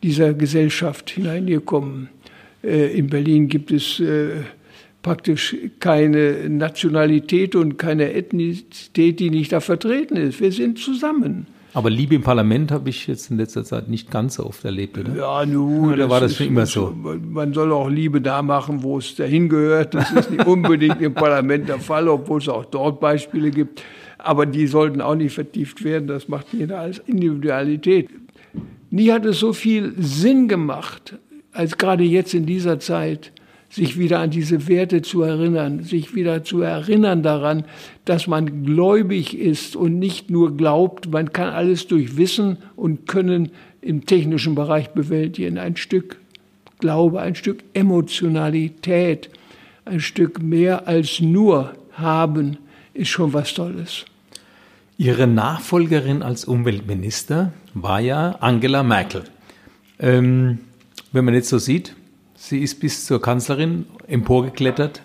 dieser 0.03 0.33
Gesellschaft 0.33 1.09
hineingekommen. 1.09 2.09
Äh, 2.63 2.97
in 2.97 3.07
Berlin 3.07 3.47
gibt 3.47 3.71
es 3.71 3.99
äh, 3.99 4.41
praktisch 5.01 5.55
keine 5.79 6.49
Nationalität 6.49 7.55
und 7.55 7.77
keine 7.77 8.13
Ethnizität, 8.13 9.19
die 9.19 9.29
nicht 9.29 9.51
da 9.51 9.59
vertreten 9.59 10.17
ist. 10.17 10.41
Wir 10.41 10.51
sind 10.51 10.79
zusammen. 10.79 11.47
Aber 11.73 11.91
Liebe 11.91 12.15
im 12.15 12.23
Parlament 12.23 12.71
habe 12.71 12.89
ich 12.89 13.05
jetzt 13.05 13.29
in 13.29 13.37
letzter 13.37 13.63
Zeit 13.63 13.89
nicht 13.89 14.09
ganz 14.09 14.35
so 14.35 14.45
oft 14.45 14.65
erlebt, 14.65 14.97
oder? 14.97 15.15
Ja, 15.15 15.45
nun. 15.45 15.93
Oder 15.93 16.09
war 16.09 16.19
das 16.19 16.35
schon 16.35 16.47
immer 16.47 16.65
so? 16.65 16.95
Man 16.95 17.53
soll 17.53 17.71
auch 17.71 17.89
Liebe 17.89 18.21
da 18.21 18.41
machen, 18.41 18.81
wo 18.81 18.97
es 18.97 19.15
dahin 19.15 19.49
gehört. 19.49 19.93
Das 19.93 20.11
ist 20.11 20.31
nicht 20.31 20.45
unbedingt 20.47 20.99
im 20.99 21.13
Parlament 21.13 21.69
der 21.69 21.79
Fall, 21.79 22.07
obwohl 22.07 22.39
es 22.39 22.49
auch 22.49 22.65
dort 22.65 22.99
Beispiele 22.99 23.51
gibt. 23.51 23.83
Aber 24.19 24.45
die 24.45 24.67
sollten 24.67 25.01
auch 25.01 25.15
nicht 25.15 25.33
vertieft 25.33 25.83
werden. 25.83 26.07
Das 26.07 26.27
macht 26.27 26.47
jeder 26.53 26.79
als 26.79 26.99
Individualität. 26.99 28.09
Nie 28.91 29.11
hat 29.11 29.25
es 29.25 29.39
so 29.39 29.53
viel 29.53 29.93
Sinn 29.97 30.47
gemacht, 30.47 31.15
als 31.51 31.77
gerade 31.77 32.03
jetzt 32.03 32.33
in 32.33 32.45
dieser 32.45 32.79
Zeit, 32.79 33.31
sich 33.69 33.99
wieder 33.99 34.19
an 34.19 34.31
diese 34.31 34.67
Werte 34.67 35.03
zu 35.03 35.21
erinnern, 35.21 35.83
sich 35.83 36.15
wieder 36.15 36.43
zu 36.43 36.61
erinnern 36.61 37.21
daran, 37.21 37.65
dass 38.03 38.25
man 38.25 38.63
gläubig 38.63 39.37
ist 39.37 39.75
und 39.75 39.99
nicht 39.99 40.31
nur 40.31 40.57
glaubt, 40.57 41.11
man 41.11 41.31
kann 41.31 41.49
alles 41.49 41.85
durch 41.87 42.17
Wissen 42.17 42.57
und 42.75 43.07
Können 43.07 43.51
im 43.81 44.05
technischen 44.05 44.55
Bereich 44.55 44.89
bewältigen. 44.89 45.57
Ein 45.57 45.75
Stück 45.75 46.17
Glaube, 46.79 47.21
ein 47.21 47.35
Stück 47.35 47.59
Emotionalität, 47.73 49.29
ein 49.85 49.99
Stück 49.99 50.41
mehr 50.41 50.87
als 50.87 51.19
nur 51.19 51.73
haben, 51.91 52.57
ist 52.93 53.09
schon 53.09 53.33
was 53.33 53.53
Tolles. 53.53 54.05
Ihre 54.97 55.27
Nachfolgerin 55.27 56.21
als 56.21 56.45
Umweltminister 56.45 57.53
war 57.73 57.99
ja 57.99 58.35
Angela 58.41 58.83
Merkel. 58.83 59.23
Ähm, 59.99 60.59
wenn 61.11 61.25
man 61.25 61.33
jetzt 61.33 61.49
so 61.49 61.57
sieht, 61.57 61.95
sie 62.35 62.59
ist 62.59 62.79
bis 62.79 63.05
zur 63.05 63.21
Kanzlerin 63.21 63.85
emporgeklettert. 64.07 65.01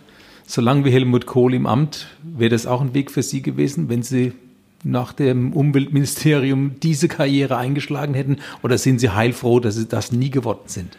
Solange 0.46 0.84
wie 0.84 0.90
Helmut 0.90 1.26
Kohl 1.26 1.54
im 1.54 1.66
Amt, 1.66 2.08
wäre 2.22 2.50
das 2.50 2.66
auch 2.66 2.80
ein 2.80 2.92
Weg 2.92 3.10
für 3.10 3.22
Sie 3.22 3.40
gewesen, 3.40 3.88
wenn 3.88 4.02
Sie 4.02 4.32
nach 4.82 5.12
dem 5.12 5.52
Umweltministerium 5.52 6.72
diese 6.82 7.08
Karriere 7.08 7.56
eingeschlagen 7.56 8.14
hätten? 8.14 8.38
Oder 8.62 8.78
sind 8.78 8.98
Sie 8.98 9.10
heilfroh, 9.10 9.60
dass 9.60 9.76
Sie 9.76 9.86
das 9.86 10.12
nie 10.12 10.30
geworden 10.30 10.64
sind? 10.66 10.98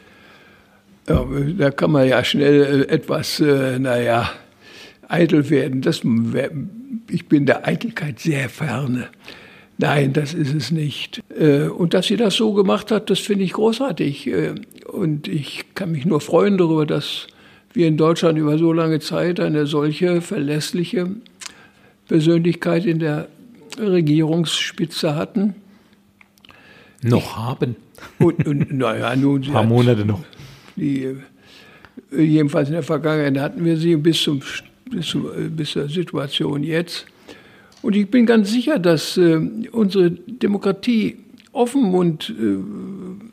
Ja, 1.08 1.24
da 1.58 1.70
kann 1.70 1.92
man 1.92 2.08
ja 2.08 2.24
schnell 2.24 2.88
äh, 2.90 2.94
etwas, 2.94 3.40
äh, 3.40 3.78
naja, 3.78 4.30
eitel 5.10 5.50
werden. 5.50 5.82
Das, 5.82 6.02
ich 7.10 7.28
bin 7.28 7.46
der 7.46 7.68
Eitelkeit 7.68 8.20
sehr 8.20 8.50
ferne. 8.50 9.10
Nein, 9.78 10.14
das 10.14 10.34
ist 10.34 10.54
es 10.54 10.72
nicht. 10.72 11.22
Äh, 11.38 11.68
und 11.68 11.94
dass 11.94 12.08
sie 12.08 12.16
das 12.16 12.36
so 12.36 12.54
gemacht 12.54 12.92
hat, 12.92 13.10
das 13.10 13.20
finde 13.20 13.44
ich 13.44 13.54
großartig. 13.54 14.28
Äh, 14.28 14.56
und 14.88 15.28
ich 15.28 15.66
kann 15.76 15.92
mich 15.92 16.06
nur 16.06 16.22
freuen 16.22 16.58
darüber, 16.58 16.86
dass 16.86 17.28
wir 17.74 17.88
in 17.88 17.98
Deutschland 17.98 18.38
über 18.38 18.58
so 18.58 18.72
lange 18.72 19.00
Zeit 19.00 19.40
eine 19.40 19.66
solche 19.66 20.22
verlässliche 20.22 21.10
Persönlichkeit 22.08 22.86
in 22.86 23.00
der 23.00 23.28
Regierungsspitze 23.78 25.16
hatten. 25.16 25.56
Noch 27.02 27.36
haben. 27.36 27.76
Und, 28.20 28.48
und 28.48 28.72
naja, 28.72 29.16
nun. 29.16 29.44
Ein 29.44 29.52
paar 29.54 29.66
Monate 29.66 30.06
noch. 30.06 30.24
Die, 30.78 31.16
jedenfalls 32.12 32.70
in 32.70 32.76
der 32.76 32.84
Vergangenheit 32.84 33.38
hatten 33.40 33.66
wir 33.66 33.76
sie 33.78 33.98
bis 33.98 34.22
zum 34.24 34.42
bis, 34.90 35.18
bis 35.56 35.72
zur 35.72 35.90
Situation 35.90 36.64
jetzt. 36.64 37.06
Und 37.82 37.96
ich 37.96 38.10
bin 38.10 38.26
ganz 38.26 38.52
sicher, 38.52 38.80
dass 38.80 39.18
äh, 39.18 39.40
unsere 39.72 40.12
Demokratie 40.12 41.18
offen 41.52 41.94
und 41.94 42.30
äh, 42.30 42.58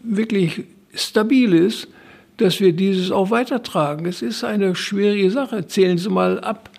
wirklich 0.03 0.65
stabil 0.95 1.55
ist, 1.55 1.89
dass 2.37 2.61
wir 2.61 2.73
dieses 2.73 3.11
auch 3.11 3.31
weitertragen. 3.31 4.07
Es 4.07 4.23
ist 4.23 4.45
eine 4.45 4.75
schwierige 4.75 5.31
Sache. 5.31 5.67
Zählen 5.67 5.99
Sie 5.99 6.11
mal 6.11 6.41
ab, 6.41 6.71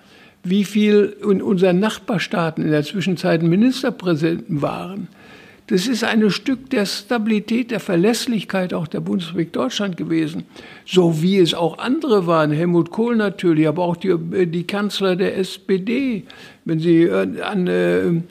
wie 0.43 0.63
viel 0.63 1.15
in 1.23 1.41
unseren 1.41 1.79
Nachbarstaaten 1.79 2.63
in 2.63 2.71
der 2.71 2.83
Zwischenzeit 2.83 3.41
Ministerpräsidenten 3.43 4.61
waren. 4.61 5.07
Das 5.73 5.87
ist 5.87 6.03
ein 6.03 6.29
Stück 6.29 6.69
der 6.69 6.85
Stabilität, 6.85 7.71
der 7.71 7.79
Verlässlichkeit 7.79 8.75
auch 8.75 8.85
der 8.85 8.99
Bundesrepublik 8.99 9.53
Deutschland 9.53 9.97
gewesen. 9.97 10.43
So 10.85 11.23
wie 11.23 11.39
es 11.39 11.55
auch 11.55 11.79
andere 11.79 12.27
waren, 12.27 12.51
Helmut 12.51 12.91
Kohl 12.91 13.15
natürlich, 13.15 13.67
aber 13.67 13.81
auch 13.81 13.97
die, 13.97 14.09
äh, 14.09 14.45
die 14.45 14.67
Kanzler 14.67 15.15
der 15.15 15.35
SPD. 15.35 16.25
Wenn 16.63 16.77
Sie 16.77 17.05
äh, 17.05 17.41
an 17.41 18.23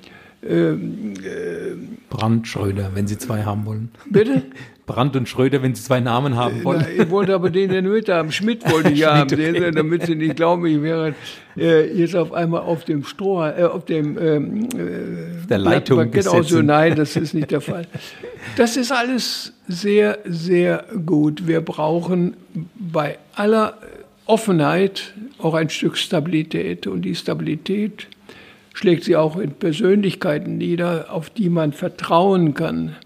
äh, 0.43 0.49
äh, 0.49 0.73
äh, 0.73 1.77
Brand, 2.11 2.47
Schröder, 2.49 2.91
wenn 2.95 3.07
Sie 3.07 3.17
zwei 3.19 3.45
haben 3.45 3.65
wollen. 3.65 3.91
Bitte? 4.11 4.43
Brandt 4.87 5.15
und 5.15 5.29
Schröder, 5.29 5.63
wenn 5.63 5.75
Sie 5.75 5.83
zwei 5.83 6.01
Namen 6.01 6.37
haben 6.37 6.65
wollen. 6.65 6.85
Na, 6.85 7.03
ich 7.05 7.09
wollte 7.09 7.35
aber 7.35 7.51
den 7.51 7.71
der 7.71 7.83
Mitte 7.83 8.15
haben. 8.15 8.33
Schmidt 8.33 8.69
wollte 8.71 8.91
ich 8.91 9.05
haben, 9.07 9.33
okay. 9.33 9.71
damit 9.71 10.07
Sie 10.07 10.17
nicht 10.17 10.37
glauben, 10.37 10.67
ich 10.67 10.83
wäre 10.83 11.15
äh, 11.57 11.87
jetzt 11.97 12.17
auf 12.17 12.33
einmal 12.33 12.63
auf 12.63 12.85
dem 12.85 13.05
Stroh, 13.05 13.45
äh, 13.45 13.63
auf 13.63 13.85
dem 13.85 14.19
ähm, 14.19 14.65
äh, 14.77 15.47
der 15.49 15.59
Leitung 15.59 16.11
Genau 16.11 16.43
so, 16.43 16.61
nein, 16.63 16.97
das 16.97 17.17
ist 17.17 17.33
nicht 17.33 17.53
der 17.53 17.61
Fall. 17.61 17.87
Das 18.57 18.77
ist 18.77 18.91
alles 18.91 19.53
sehr, 19.69 20.19
sehr 20.25 20.85
gut. 21.07 21.47
Wir 21.47 21.61
brauchen 21.61 22.37
bei 22.75 23.19
aller 23.35 23.79
Offenheit 24.27 25.15
auch 25.39 25.55
ein 25.55 25.71
Stück 25.71 25.97
Stabilität 25.97 26.87
und 26.87 27.03
die 27.03 27.15
Stabilität 27.15 28.09
schlägt 28.75 29.05
sie 29.05 29.17
auch 29.17 29.37
in 29.37 29.53
Persönlichkeiten 29.53 30.59
nieder, 30.59 31.07
auf 31.11 31.31
die 31.31 31.49
man 31.49 31.73
vertrauen 31.73 32.55
kann. 32.55 32.97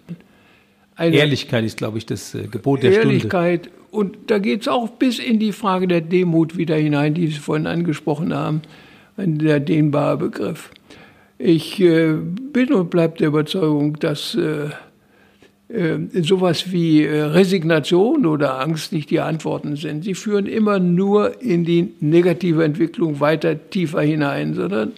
Eine 0.94 1.16
Ehrlichkeit 1.16 1.64
ist, 1.64 1.76
glaube 1.76 1.98
ich, 1.98 2.06
das 2.06 2.34
äh, 2.34 2.46
Gebot 2.46 2.82
der 2.82 2.92
Ehrlichkeit. 2.92 3.66
Stunde. 3.66 3.76
Und 3.90 4.16
da 4.26 4.38
geht 4.38 4.62
es 4.62 4.68
auch 4.68 4.88
bis 4.90 5.18
in 5.18 5.38
die 5.38 5.52
Frage 5.52 5.88
der 5.88 6.00
Demut 6.00 6.56
wieder 6.56 6.76
hinein, 6.76 7.14
die 7.14 7.28
Sie 7.28 7.34
vorhin 7.34 7.66
angesprochen 7.66 8.34
haben. 8.34 8.62
Ein 9.16 9.40
sehr 9.40 9.60
dehnbarer 9.60 10.16
Begriff. 10.18 10.70
Ich 11.38 11.80
äh, 11.80 12.14
bin 12.14 12.72
und 12.72 12.90
bleibe 12.90 13.18
der 13.18 13.28
Überzeugung, 13.28 13.98
dass 13.98 14.34
äh, 14.34 14.70
äh, 15.68 15.98
sowas 16.22 16.72
wie 16.72 17.04
äh, 17.04 17.22
Resignation 17.22 18.24
oder 18.24 18.60
Angst 18.60 18.92
nicht 18.92 19.10
die 19.10 19.20
Antworten 19.20 19.76
sind. 19.76 20.04
Sie 20.04 20.14
führen 20.14 20.46
immer 20.46 20.78
nur 20.78 21.42
in 21.42 21.64
die 21.64 21.94
negative 22.00 22.64
Entwicklung 22.64 23.20
weiter 23.20 23.68
tiefer 23.70 24.02
hinein, 24.02 24.54
sondern 24.54 24.92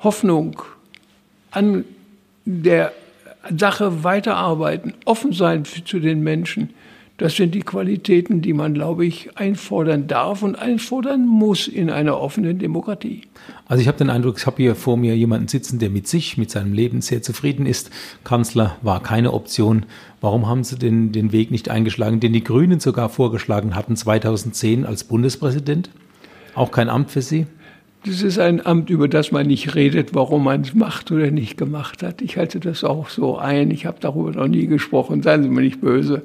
Hoffnung, 0.00 0.62
an 1.50 1.84
der 2.44 2.92
Sache 3.56 4.04
weiterarbeiten, 4.04 4.94
offen 5.04 5.32
sein 5.32 5.64
zu 5.64 6.00
den 6.00 6.22
Menschen. 6.22 6.70
Das 7.18 7.34
sind 7.34 7.54
die 7.54 7.60
Qualitäten, 7.60 8.42
die 8.42 8.52
man, 8.52 8.74
glaube 8.74 9.06
ich, 9.06 9.38
einfordern 9.38 10.06
darf 10.06 10.42
und 10.42 10.54
einfordern 10.54 11.26
muss 11.26 11.66
in 11.66 11.88
einer 11.88 12.20
offenen 12.20 12.58
Demokratie. 12.58 13.22
Also 13.66 13.80
ich 13.80 13.88
habe 13.88 13.96
den 13.96 14.10
Eindruck, 14.10 14.36
ich 14.36 14.44
habe 14.44 14.58
hier 14.58 14.74
vor 14.74 14.98
mir 14.98 15.16
jemanden 15.16 15.48
sitzen, 15.48 15.78
der 15.78 15.88
mit 15.88 16.06
sich, 16.06 16.36
mit 16.36 16.50
seinem 16.50 16.74
Leben 16.74 17.00
sehr 17.00 17.22
zufrieden 17.22 17.64
ist. 17.64 17.90
Kanzler 18.22 18.76
war 18.82 19.02
keine 19.02 19.32
Option. 19.32 19.86
Warum 20.20 20.46
haben 20.46 20.62
Sie 20.62 20.76
den, 20.76 21.10
den 21.12 21.32
Weg 21.32 21.50
nicht 21.50 21.70
eingeschlagen, 21.70 22.20
den 22.20 22.34
die 22.34 22.44
Grünen 22.44 22.80
sogar 22.80 23.08
vorgeschlagen 23.08 23.74
hatten 23.74 23.96
2010 23.96 24.84
als 24.84 25.04
Bundespräsident? 25.04 25.88
Auch 26.54 26.70
kein 26.70 26.90
Amt 26.90 27.10
für 27.10 27.22
Sie? 27.22 27.46
Das 28.06 28.22
ist 28.22 28.38
ein 28.38 28.64
Amt, 28.64 28.88
über 28.88 29.08
das 29.08 29.32
man 29.32 29.48
nicht 29.48 29.74
redet, 29.74 30.14
warum 30.14 30.44
man 30.44 30.60
es 30.60 30.74
macht 30.74 31.10
oder 31.10 31.32
nicht 31.32 31.56
gemacht 31.56 32.04
hat. 32.04 32.22
Ich 32.22 32.36
halte 32.36 32.60
das 32.60 32.84
auch 32.84 33.08
so 33.08 33.36
ein. 33.36 33.72
Ich 33.72 33.84
habe 33.84 33.98
darüber 33.98 34.30
noch 34.30 34.46
nie 34.46 34.68
gesprochen. 34.68 35.22
Seien 35.22 35.42
Sie 35.42 35.48
mir 35.48 35.62
nicht 35.62 35.80
böse. 35.80 36.22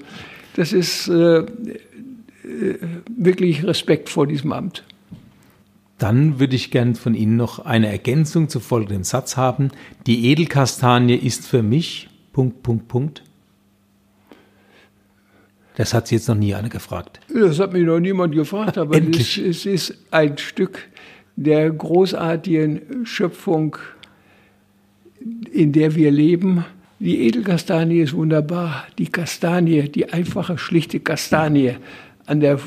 Das 0.56 0.74
ist 0.74 1.08
äh, 1.08 1.40
äh, 1.40 1.46
wirklich 3.18 3.64
Respekt 3.66 4.10
vor 4.10 4.28
diesem 4.28 4.52
Amt. 4.52 4.84
Dann 5.98 6.40
würde 6.40 6.56
ich 6.56 6.70
gern 6.70 6.94
von 6.94 7.16
Ihnen 7.16 7.36
noch 7.36 7.60
eine 7.60 7.88
Ergänzung 7.88 8.48
zu 8.48 8.60
folgendem 8.60 9.04
Satz 9.04 9.36
haben. 9.36 9.72
Die 10.06 10.30
Edelkastanie 10.30 11.16
ist 11.16 11.48
für 11.48 11.64
mich. 11.64 12.10
Punkt, 12.32 12.62
Punkt, 12.62 12.88
Punkt. 12.90 13.24
Das 15.78 15.96
hat 15.96 16.08
Sie 16.08 16.16
jetzt 16.16 16.28
noch 16.28 16.36
nie 16.36 16.54
einer 16.54 16.70
gefragt. 16.70 17.20
Das 17.34 17.60
hat 17.60 17.74
mich 17.74 17.86
noch 17.86 18.00
niemand 18.00 18.36
gefragt, 18.36 18.78
aber 18.78 19.02
es, 19.02 19.38
es 19.38 19.66
ist 19.66 19.98
ein 20.12 20.38
Stück 20.38 20.90
der 21.36 21.70
großartigen 21.70 23.06
Schöpfung, 23.06 23.78
in 25.52 25.72
der 25.72 25.96
wir 25.96 26.12
leben. 26.12 26.66
Die 27.00 27.28
Edelkastanie 27.28 28.02
ist 28.02 28.14
wunderbar. 28.14 28.86
Die 28.98 29.08
Kastanie, 29.08 29.90
die 29.90 30.12
einfache, 30.12 30.58
schlichte 30.58 31.00
Kastanie 31.00 31.76
an 32.26 32.40
der 32.40 32.60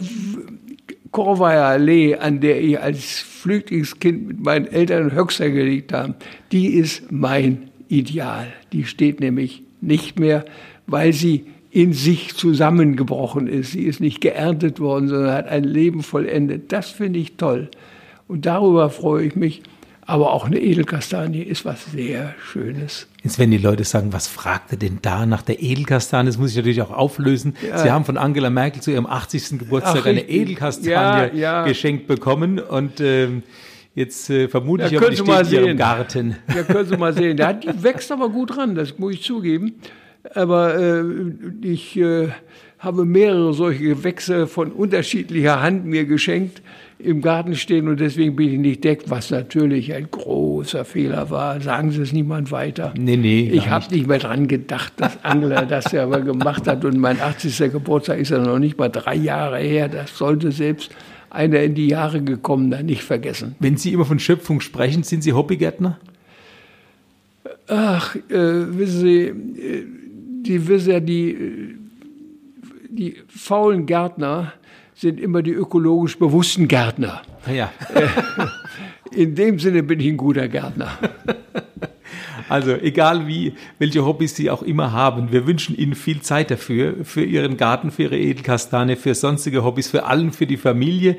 Korvaya 1.11 1.69
Allee, 1.69 2.17
an 2.17 2.41
der 2.41 2.61
ich 2.61 2.81
als 2.81 3.21
Flüchtlingskind 3.21 4.27
mit 4.27 4.41
meinen 4.41 4.67
Eltern 4.67 5.15
Höxter 5.15 5.51
gelegt 5.51 5.93
habe, 5.93 6.17
die 6.51 6.75
ist 6.75 7.13
mein 7.13 7.71
Ideal. 7.89 8.53
Die 8.73 8.85
steht 8.85 9.21
nämlich 9.21 9.63
nicht 9.81 10.19
mehr, 10.19 10.45
weil 10.87 11.13
sie 11.13 11.45
in 11.71 11.93
sich 11.93 12.35
zusammengebrochen 12.35 13.47
ist. 13.47 13.73
Sie 13.73 13.83
ist 13.83 14.01
nicht 14.01 14.21
geerntet 14.21 14.81
worden, 14.81 15.09
sondern 15.09 15.33
hat 15.33 15.49
ein 15.49 15.65
Leben 15.65 16.03
vollendet. 16.03 16.73
Das 16.73 16.91
finde 16.91 17.21
ich 17.21 17.37
toll. 17.37 17.69
Und 18.29 18.47
darüber 18.47 18.91
freue 18.91 19.27
ich 19.27 19.37
mich. 19.37 19.63
Aber 20.07 20.33
auch 20.33 20.45
eine 20.45 20.61
Edelkastanie 20.61 21.43
ist 21.43 21.65
was 21.65 21.87
sehr 21.87 22.35
Schönes. 22.39 23.07
Jetzt 23.23 23.39
werden 23.39 23.53
die 23.53 23.59
Leute 23.59 23.85
sagen, 23.85 24.13
was 24.13 24.29
fragt 24.29 24.73
er 24.73 24.77
denn 24.77 24.99
da 25.01 25.25
nach 25.25 25.41
der 25.41 25.63
Edelkastanie? 25.63 26.27
Das 26.27 26.37
muss 26.37 26.51
ich 26.51 26.57
natürlich 26.57 26.83
auch 26.83 26.91
auflösen. 26.91 27.57
Ja. 27.67 27.79
Sie 27.79 27.91
haben 27.91 28.05
von 28.05 28.19
Angela 28.19 28.51
Merkel 28.51 28.83
zu 28.83 28.91
ihrem 28.91 29.07
80. 29.07 29.61
Geburtstag 29.61 30.01
Ach, 30.03 30.07
eine 30.07 30.29
Edelkastanie 30.29 30.91
ja, 30.91 31.63
ja. 31.63 31.65
geschenkt 31.65 32.07
bekommen 32.07 32.59
und 32.59 33.01
ähm, 33.01 33.43
Jetzt 33.95 34.29
äh, 34.29 34.49
vermute 34.49 34.87
ich 34.87 34.97
aber, 34.97 35.09
die 35.09 35.17
steht 35.17 35.47
hier 35.47 35.69
im 35.69 35.77
Garten. 35.77 36.37
Ja, 36.53 36.65
können 36.65 36.89
Sie 36.89 36.97
mal 36.97 37.13
sehen. 37.15 37.37
Die 37.37 37.83
wächst 37.83 38.11
aber 38.11 38.29
gut 38.29 38.57
ran, 38.57 38.75
das 38.75 38.99
muss 38.99 39.15
ich 39.15 39.23
zugeben. 39.23 39.77
Aber 40.35 40.77
äh, 40.77 41.05
ich 41.63 41.97
äh, 41.97 42.29
habe 42.85 43.05
mehrere 43.05 43.55
solche 43.55 43.83
Gewächse 43.85 44.47
von 44.47 44.73
unterschiedlicher 44.73 45.61
Hand 45.61 45.87
mir 45.87 46.05
geschenkt 46.05 46.63
im 46.99 47.21
Garten 47.21 47.55
stehen 47.57 47.89
und 47.89 48.01
deswegen 48.01 48.37
bin 48.37 48.53
ich 48.53 48.59
nicht 48.59 48.85
deckt, 48.85 49.11
was 49.11 49.31
natürlich 49.31 49.93
ein 49.93 50.09
großer 50.11 50.85
Fehler 50.85 51.29
war. 51.29 51.61
Sagen 51.61 51.91
Sie 51.91 52.01
es 52.01 52.13
niemand 52.13 52.51
weiter. 52.51 52.95
Nee, 52.97 53.17
nee. 53.17 53.51
Ich 53.53 53.69
habe 53.69 53.93
nicht 53.93 54.07
mehr 54.07 54.19
dran 54.19 54.49
gedacht, 54.49 54.93
dass 54.97 55.23
Angela 55.25 55.65
das 55.65 55.93
ja 55.93 56.05
aber 56.05 56.21
gemacht 56.21 56.67
hat 56.67 56.85
und 56.85 56.99
mein 56.99 57.21
80. 57.21 57.73
Geburtstag 57.73 58.21
ist 58.21 58.31
ja 58.31 58.39
noch 58.39 58.59
nicht 58.59 58.79
mal 58.79 58.89
drei 58.89 59.17
Jahre 59.17 59.59
her. 59.59 59.89
Das 59.89 60.17
sollte 60.17 60.53
selbst 60.53 60.93
einer 61.31 61.63
in 61.63 61.75
die 61.75 61.89
Jahre 61.89 62.23
gekommener 62.23 62.83
nicht 62.83 63.03
vergessen. 63.03 63.57
Wenn 63.59 63.77
Sie 63.77 63.93
immer 63.93 64.05
von 64.05 64.19
Schöpfung 64.19 64.61
sprechen, 64.61 65.03
sind 65.03 65.23
Sie 65.23 65.33
Hobbygärtner? 65.33 65.99
Ach, 67.67 68.15
äh, 68.15 68.19
wissen 68.31 69.01
Sie, 69.01 69.21
äh, 69.27 69.85
die 70.43 70.69
wissen 70.69 70.93
ja, 70.93 71.01
die, 71.01 71.31
äh, 71.31 71.75
die 72.89 73.17
faulen 73.29 73.87
Gärtner, 73.87 74.53
sind 74.95 75.21
immer 75.21 75.43
die 75.43 75.53
ökologisch 75.53 76.19
bewussten 76.19 76.69
Gärtner. 76.69 77.23
Ja. 77.53 77.73
In 79.13 79.35
dem 79.35 79.59
Sinne 79.59 79.83
bin 79.83 80.01
ich 80.01 80.09
ein 80.09 80.17
guter 80.17 80.49
Gärtner. 80.49 80.99
Also 82.49 82.73
egal 82.73 83.27
wie, 83.27 83.55
welche 83.79 84.05
Hobbys 84.05 84.37
Sie 84.37 84.51
auch 84.51 84.63
immer 84.63 84.93
haben, 84.93 85.33
wir 85.33 85.47
wünschen 85.47 85.77
Ihnen 85.77 85.95
viel 85.95 86.21
Zeit 86.21 86.51
dafür, 86.51 86.97
für 87.03 87.25
Ihren 87.25 87.57
Garten, 87.57 87.91
für 87.91 88.03
Ihre 88.03 88.19
Edelkastane, 88.19 88.97
für 88.97 89.15
sonstige 89.15 89.65
Hobbys, 89.65 89.89
für 89.89 90.05
allen, 90.05 90.31
für 90.31 90.47
die 90.47 90.59
Familie. 90.59 91.17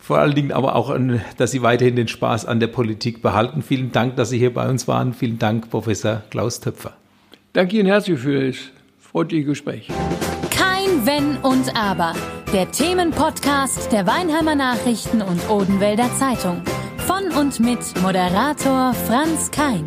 Vor 0.00 0.18
allen 0.18 0.34
Dingen 0.34 0.52
aber 0.52 0.74
auch, 0.74 0.94
dass 1.36 1.52
Sie 1.52 1.62
weiterhin 1.62 1.96
den 1.96 2.08
Spaß 2.08 2.44
an 2.44 2.58
der 2.58 2.66
Politik 2.66 3.22
behalten. 3.22 3.62
Vielen 3.62 3.92
Dank, 3.92 4.16
dass 4.16 4.30
Sie 4.30 4.38
hier 4.38 4.52
bei 4.52 4.68
uns 4.68 4.88
waren. 4.88 5.14
Vielen 5.14 5.38
Dank, 5.38 5.70
Professor 5.70 6.22
Klaus 6.30 6.60
Töpfer. 6.60 6.96
Danke 7.52 7.78
Ihnen 7.78 7.86
herzlich 7.86 8.18
für 8.18 8.48
das 8.48 8.56
freundliche 8.98 9.44
Gespräch. 9.44 9.88
Und 11.44 11.76
Aber 11.76 12.14
der 12.54 12.70
Themenpodcast 12.72 13.92
der 13.92 14.06
Weinheimer 14.06 14.54
Nachrichten 14.54 15.20
und 15.20 15.50
Odenwälder 15.50 16.08
Zeitung. 16.18 16.62
Von 17.06 17.38
und 17.38 17.60
mit 17.60 17.80
Moderator 18.00 18.94
Franz 18.94 19.50
Kein. 19.50 19.84